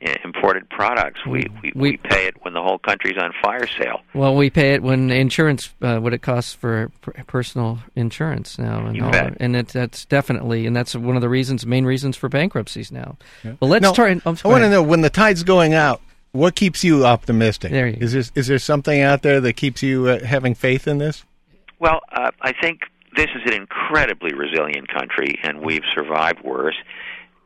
imported 0.00 0.68
products. 0.70 1.24
We 1.26 1.46
we, 1.62 1.72
We- 1.74 1.90
we 1.92 1.96
pay 1.96 2.26
it 2.26 2.36
when 2.44 2.54
the 2.54 2.62
whole 2.62 2.78
country's 2.78 3.16
on 3.20 3.32
fire 3.42 3.66
sale. 3.66 4.00
Well, 4.14 4.34
we 4.36 4.48
pay 4.50 4.74
it 4.74 4.82
when 4.82 5.10
insurance, 5.10 5.70
uh, 5.82 5.98
what 5.98 6.14
it 6.14 6.22
costs 6.22 6.54
for 6.54 6.90
personal 7.26 7.80
insurance 7.96 8.58
now, 8.58 8.86
and 8.86 8.96
You 8.96 9.04
all 9.04 9.10
bet. 9.10 9.36
and 9.40 9.56
it, 9.56 9.68
that's 9.68 10.04
definitely, 10.04 10.66
and 10.66 10.76
that's 10.76 10.94
one 10.94 11.16
of 11.16 11.22
the 11.22 11.28
reasons, 11.28 11.66
main 11.66 11.84
reasons 11.84 12.16
for 12.16 12.28
bankruptcies 12.28 12.92
now. 12.92 13.16
Well, 13.44 13.70
let's 13.70 13.82
No, 13.82 13.92
try. 13.92 14.10
And, 14.10 14.22
oh, 14.24 14.36
I 14.44 14.48
want 14.48 14.62
to 14.62 14.70
know 14.70 14.82
when 14.82 15.00
the 15.00 15.10
tide's 15.10 15.42
going 15.42 15.74
out. 15.74 16.00
What 16.32 16.54
keeps 16.54 16.84
you 16.84 17.04
optimistic? 17.06 17.72
There 17.72 17.88
you. 17.88 17.96
Is 18.00 18.12
there 18.12 18.22
is 18.34 18.46
there 18.46 18.58
something 18.58 19.00
out 19.00 19.22
there 19.22 19.40
that 19.40 19.54
keeps 19.54 19.82
you 19.82 20.06
uh, 20.08 20.24
having 20.24 20.54
faith 20.54 20.86
in 20.86 20.98
this? 20.98 21.24
Well, 21.80 22.00
uh, 22.12 22.30
I 22.42 22.52
think 22.52 22.82
this 23.16 23.28
is 23.34 23.42
an 23.46 23.54
incredibly 23.54 24.34
resilient 24.34 24.88
country, 24.88 25.38
and 25.42 25.60
we've 25.62 25.82
survived 25.94 26.44
worse. 26.44 26.76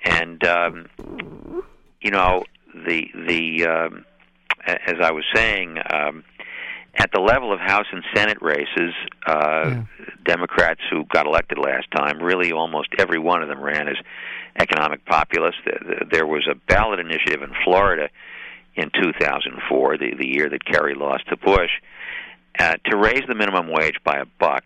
And 0.05 0.43
um, 0.45 1.63
you 2.03 2.11
know, 2.11 2.45
the 2.75 3.07
the 3.15 3.67
um, 3.67 4.05
as 4.67 4.97
I 5.03 5.13
was 5.13 5.25
saying, 5.35 5.79
um, 5.93 6.25
at 6.95 7.11
the 7.13 7.21
level 7.21 7.53
of 7.53 7.61
House 7.61 7.87
and 7.93 8.03
Senate 8.15 8.39
races, 8.41 8.95
uh, 9.27 9.65
Yeah. 9.71 9.83
Democrats 10.25 10.81
who 10.91 11.05
got 11.07 11.27
elected 11.27 11.59
last 11.59 11.91
time, 11.91 12.23
really 12.23 12.53
almost 12.53 12.89
every 12.99 13.19
one 13.19 13.43
of 13.43 13.49
them 13.49 13.61
ran 13.61 13.89
as 13.89 13.97
economic 14.61 15.05
populists. 15.07 15.57
Th- 15.65 15.79
th- 15.81 16.03
There 16.11 16.27
was 16.27 16.47
a 16.51 16.55
ballot 16.55 17.01
initiative 17.01 17.43
in 17.43 17.53
Florida 17.65 18.09
in 18.77 18.91
2004, 19.03 19.99
the, 19.99 20.15
the 20.19 20.27
year 20.29 20.49
that 20.49 20.65
Kerry 20.65 20.95
lost 20.95 21.27
to 21.29 21.37
Bush, 21.37 21.71
uh, 22.59 22.77
to 22.91 22.97
raise 22.97 23.23
the 23.27 23.35
minimum 23.35 23.69
wage 23.69 23.97
by 24.05 24.19
a 24.19 24.25
buck. 24.39 24.65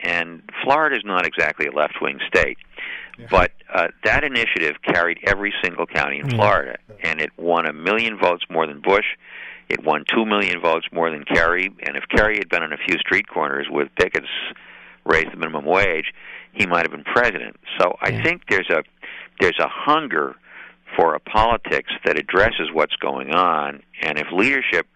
And 0.00 0.42
Florida 0.64 0.96
is 0.96 1.02
not 1.04 1.26
exactly 1.26 1.66
a 1.66 1.72
left 1.72 1.94
wing 2.00 2.18
state. 2.26 2.58
But 3.30 3.52
uh, 3.72 3.88
that 4.04 4.22
initiative 4.24 4.76
carried 4.82 5.18
every 5.26 5.52
single 5.62 5.86
county 5.86 6.18
in 6.20 6.30
Yeah. 6.30 6.36
Florida, 6.36 6.76
and 7.02 7.20
it 7.20 7.30
won 7.36 7.66
a 7.66 7.72
million 7.72 8.18
votes 8.18 8.44
more 8.48 8.66
than 8.66 8.80
Bush. 8.80 9.06
It 9.68 9.84
won 9.84 10.04
two 10.12 10.24
million 10.24 10.60
votes 10.60 10.86
more 10.92 11.10
than 11.10 11.24
Kerry. 11.24 11.66
And 11.86 11.96
if 11.96 12.04
Kerry 12.08 12.36
had 12.38 12.48
been 12.48 12.62
on 12.62 12.72
a 12.72 12.78
few 12.78 12.96
street 12.98 13.26
corners 13.28 13.66
with 13.70 13.88
pickets 13.96 14.28
raised 15.04 15.32
the 15.32 15.36
minimum 15.36 15.64
wage, 15.64 16.12
he 16.52 16.66
might 16.66 16.82
have 16.82 16.90
been 16.92 17.04
president. 17.04 17.56
So 17.78 17.96
I 18.00 18.10
Yeah. 18.10 18.22
think 18.22 18.42
there's 18.48 18.70
a 18.70 18.82
there's 19.40 19.58
a 19.60 19.68
hunger 19.68 20.34
for 20.96 21.14
a 21.14 21.20
politics 21.20 21.92
that 22.04 22.18
addresses 22.18 22.70
what's 22.72 22.96
going 22.96 23.32
on, 23.32 23.82
and 24.02 24.18
if 24.18 24.26
leadership 24.32 24.86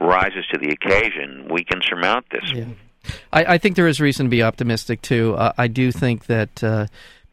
rises 0.00 0.44
to 0.52 0.58
the 0.58 0.70
occasion, 0.70 1.48
we 1.50 1.62
can 1.64 1.80
surmount 1.82 2.26
this. 2.30 2.50
Yeah. 2.52 2.64
I, 3.32 3.44
I 3.54 3.58
think 3.58 3.76
there 3.76 3.86
is 3.86 4.00
reason 4.00 4.26
to 4.26 4.30
be 4.30 4.42
optimistic 4.42 5.00
too. 5.02 5.34
Uh, 5.36 5.52
I 5.56 5.68
do 5.68 5.92
think 5.92 6.26
that 6.26 6.64
uh, 6.64 6.86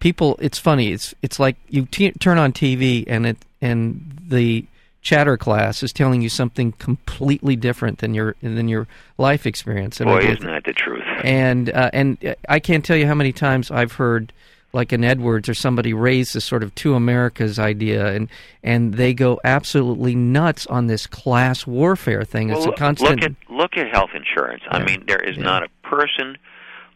people. 0.03 0.37
It's 0.41 0.59
funny. 0.59 0.91
It's 0.91 1.15
it's 1.23 1.39
like 1.39 1.55
you 1.69 1.85
t- 1.85 2.11
turn 2.11 2.37
on 2.37 2.51
TV 2.53 3.05
and 3.07 3.25
it 3.25 3.37
and 3.61 4.19
the 4.27 4.65
chatter 5.01 5.37
class 5.37 5.81
is 5.83 5.91
telling 5.91 6.21
you 6.21 6.29
something 6.29 6.73
completely 6.73 7.55
different 7.55 7.99
than 7.99 8.13
your 8.13 8.35
than 8.43 8.67
your 8.67 8.85
life 9.17 9.45
experience. 9.47 9.99
And 10.01 10.09
Boy, 10.09 10.19
isn't 10.19 10.45
that 10.45 10.65
the 10.65 10.73
truth? 10.73 11.03
and 11.23 11.69
uh, 11.73 11.89
and 11.93 12.35
I 12.49 12.59
can't 12.59 12.83
tell 12.85 12.97
you 12.97 13.07
how 13.07 13.15
many 13.15 13.31
times 13.31 13.71
I've 13.71 13.93
heard 13.93 14.33
like 14.75 14.91
an 14.91 15.03
Edwards 15.03 15.47
or 15.47 15.53
somebody 15.53 15.93
raise 15.93 16.33
this 16.33 16.43
sort 16.43 16.63
of 16.63 16.73
two 16.75 16.95
Americas 16.95 17.57
idea, 17.59 18.13
and 18.13 18.27
and 18.61 18.95
they 18.95 19.13
go 19.13 19.39
absolutely 19.45 20.15
nuts 20.15 20.67
on 20.67 20.87
this 20.87 21.07
class 21.07 21.65
warfare 21.65 22.23
thing. 22.25 22.49
It's 22.49 22.65
a 22.65 22.71
constant. 22.73 23.21
look 23.21 23.31
at 23.31 23.35
look 23.55 23.77
at 23.77 23.89
health 23.93 24.11
insurance. 24.13 24.63
I 24.69 24.83
mean, 24.83 25.05
there 25.07 25.23
is 25.23 25.37
Yeah. 25.37 25.43
not 25.43 25.63
a 25.63 25.69
person 25.87 26.37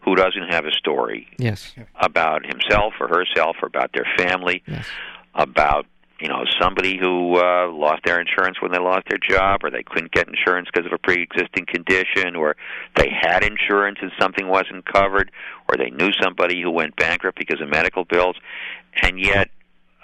who 0.07 0.15
doesn't 0.15 0.53
have 0.53 0.65
a 0.65 0.71
story 0.71 1.27
yes, 1.37 1.75
about 1.99 2.45
himself 2.45 2.93
or 3.01 3.09
herself 3.09 3.57
or 3.61 3.67
about 3.67 3.91
their 3.93 4.07
family, 4.17 4.63
yes, 4.65 4.87
about 5.35 5.85
you 6.21 6.29
know 6.29 6.45
somebody 6.61 6.97
who 6.97 7.35
uh, 7.35 7.69
lost 7.69 8.03
their 8.05 8.17
insurance 8.21 8.61
when 8.61 8.71
they 8.71 8.79
lost 8.79 9.05
their 9.09 9.19
job, 9.19 9.65
or 9.65 9.69
they 9.69 9.83
couldn't 9.83 10.13
get 10.13 10.29
insurance 10.29 10.69
because 10.73 10.85
of 10.85 10.93
a 10.93 10.97
pre-existing 10.97 11.65
condition, 11.65 12.37
or 12.37 12.55
they 12.95 13.09
had 13.09 13.43
insurance 13.43 13.97
and 14.01 14.11
something 14.17 14.47
wasn't 14.47 14.85
covered, 14.85 15.29
or 15.67 15.75
they 15.75 15.89
knew 15.89 16.11
somebody 16.23 16.61
who 16.61 16.71
went 16.71 16.95
bankrupt 16.95 17.37
because 17.37 17.59
of 17.59 17.67
medical 17.67 18.05
bills, 18.05 18.37
and 19.01 19.19
yet 19.19 19.49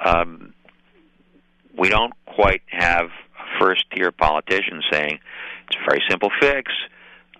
um, 0.03 0.53
we 1.77 1.87
don't 1.87 2.13
quite 2.25 2.61
have 2.67 3.07
first-tier 3.57 4.11
politicians 4.11 4.83
saying 4.91 5.17
it's 5.69 5.77
a 5.77 5.89
very 5.89 6.03
simple 6.09 6.29
fix. 6.41 6.73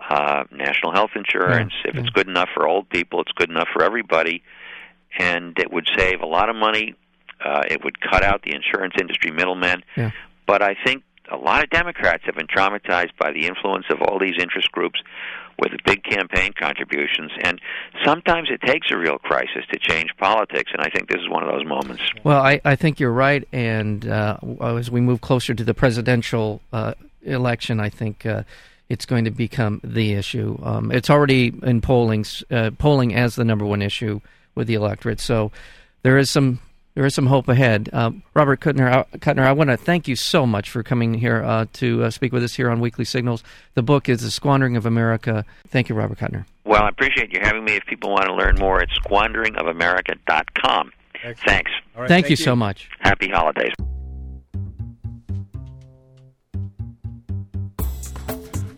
Uh, 0.09 0.43
national 0.51 0.91
health 0.91 1.11
insurance. 1.15 1.73
Yeah, 1.83 1.91
if 1.91 1.95
yeah. 1.95 2.01
it's 2.01 2.09
good 2.09 2.27
enough 2.27 2.49
for 2.53 2.67
old 2.67 2.89
people, 2.89 3.21
it's 3.21 3.31
good 3.31 3.49
enough 3.49 3.69
for 3.73 3.83
everybody, 3.83 4.43
and 5.17 5.57
it 5.57 5.71
would 5.71 5.87
save 5.97 6.21
a 6.21 6.25
lot 6.25 6.49
of 6.49 6.55
money. 6.55 6.95
Uh, 7.43 7.61
it 7.69 7.83
would 7.83 7.99
cut 8.01 8.21
out 8.21 8.41
the 8.43 8.53
insurance 8.53 8.93
industry 8.99 9.31
middlemen. 9.31 9.81
Yeah. 9.95 10.11
But 10.45 10.61
I 10.61 10.75
think 10.85 11.03
a 11.31 11.37
lot 11.37 11.63
of 11.63 11.69
Democrats 11.69 12.23
have 12.25 12.35
been 12.35 12.47
traumatized 12.47 13.11
by 13.17 13.31
the 13.31 13.47
influence 13.47 13.85
of 13.89 14.01
all 14.01 14.19
these 14.19 14.35
interest 14.39 14.71
groups 14.71 14.99
with 15.57 15.71
big 15.85 16.03
campaign 16.03 16.51
contributions, 16.59 17.31
and 17.41 17.61
sometimes 18.03 18.49
it 18.51 18.61
takes 18.65 18.87
a 18.91 18.97
real 18.97 19.19
crisis 19.19 19.63
to 19.71 19.79
change 19.79 20.09
politics, 20.17 20.71
and 20.73 20.81
I 20.81 20.89
think 20.89 21.09
this 21.09 21.21
is 21.21 21.29
one 21.29 21.43
of 21.43 21.49
those 21.49 21.65
moments. 21.65 22.03
Well, 22.23 22.41
I, 22.41 22.59
I 22.65 22.75
think 22.75 22.99
you're 22.99 23.11
right, 23.11 23.47
and 23.53 24.05
uh, 24.07 24.37
as 24.61 24.89
we 24.91 24.99
move 24.99 25.21
closer 25.21 25.53
to 25.53 25.63
the 25.63 25.73
presidential 25.73 26.61
uh, 26.73 26.95
election, 27.23 27.79
I 27.79 27.89
think 27.89 28.25
uh, 28.25 28.43
it's 28.93 29.05
going 29.05 29.25
to 29.25 29.31
become 29.31 29.81
the 29.83 30.13
issue. 30.13 30.57
Um, 30.61 30.91
it's 30.91 31.09
already 31.09 31.51
in 31.63 31.81
polling, 31.81 32.25
uh, 32.51 32.69
polling 32.77 33.15
as 33.15 33.35
the 33.35 33.43
number 33.43 33.65
one 33.65 33.81
issue 33.81 34.21
with 34.53 34.67
the 34.67 34.75
electorate. 34.75 35.19
So 35.19 35.51
there 36.03 36.19
is 36.19 36.29
some 36.29 36.59
there 36.93 37.05
is 37.07 37.15
some 37.15 37.25
hope 37.25 37.47
ahead. 37.47 37.89
Um, 37.91 38.21
Robert 38.35 38.59
Kuttner, 38.59 38.91
uh, 38.91 39.03
Kuttner, 39.17 39.47
I 39.47 39.51
want 39.51 39.71
to 39.71 39.77
thank 39.77 40.07
you 40.07 40.15
so 40.15 40.45
much 40.45 40.69
for 40.69 40.83
coming 40.83 41.15
here 41.15 41.41
uh, 41.43 41.65
to 41.73 42.03
uh, 42.03 42.11
speak 42.11 42.31
with 42.31 42.43
us 42.43 42.53
here 42.53 42.69
on 42.69 42.79
Weekly 42.79 43.03
Signals. 43.03 43.43
The 43.73 43.81
book 43.81 44.07
is 44.07 44.21
The 44.21 44.29
Squandering 44.29 44.77
of 44.77 44.85
America. 44.85 45.43
Thank 45.69 45.89
you, 45.89 45.95
Robert 45.95 46.19
Kuttner. 46.19 46.45
Well, 46.65 46.83
I 46.83 46.89
appreciate 46.89 47.33
you 47.33 47.39
having 47.41 47.65
me. 47.65 47.77
If 47.77 47.85
people 47.87 48.11
want 48.11 48.25
to 48.25 48.35
learn 48.35 48.57
more, 48.59 48.79
it's 48.79 48.93
squanderingofamerica.com. 48.99 50.91
Excellent. 51.15 51.39
Thanks. 51.39 51.71
All 51.95 52.01
right, 52.01 52.07
thank, 52.07 52.29
you 52.29 52.35
so 52.35 52.55
much. 52.55 52.89
Happy 52.99 53.27
holidays. 53.27 53.73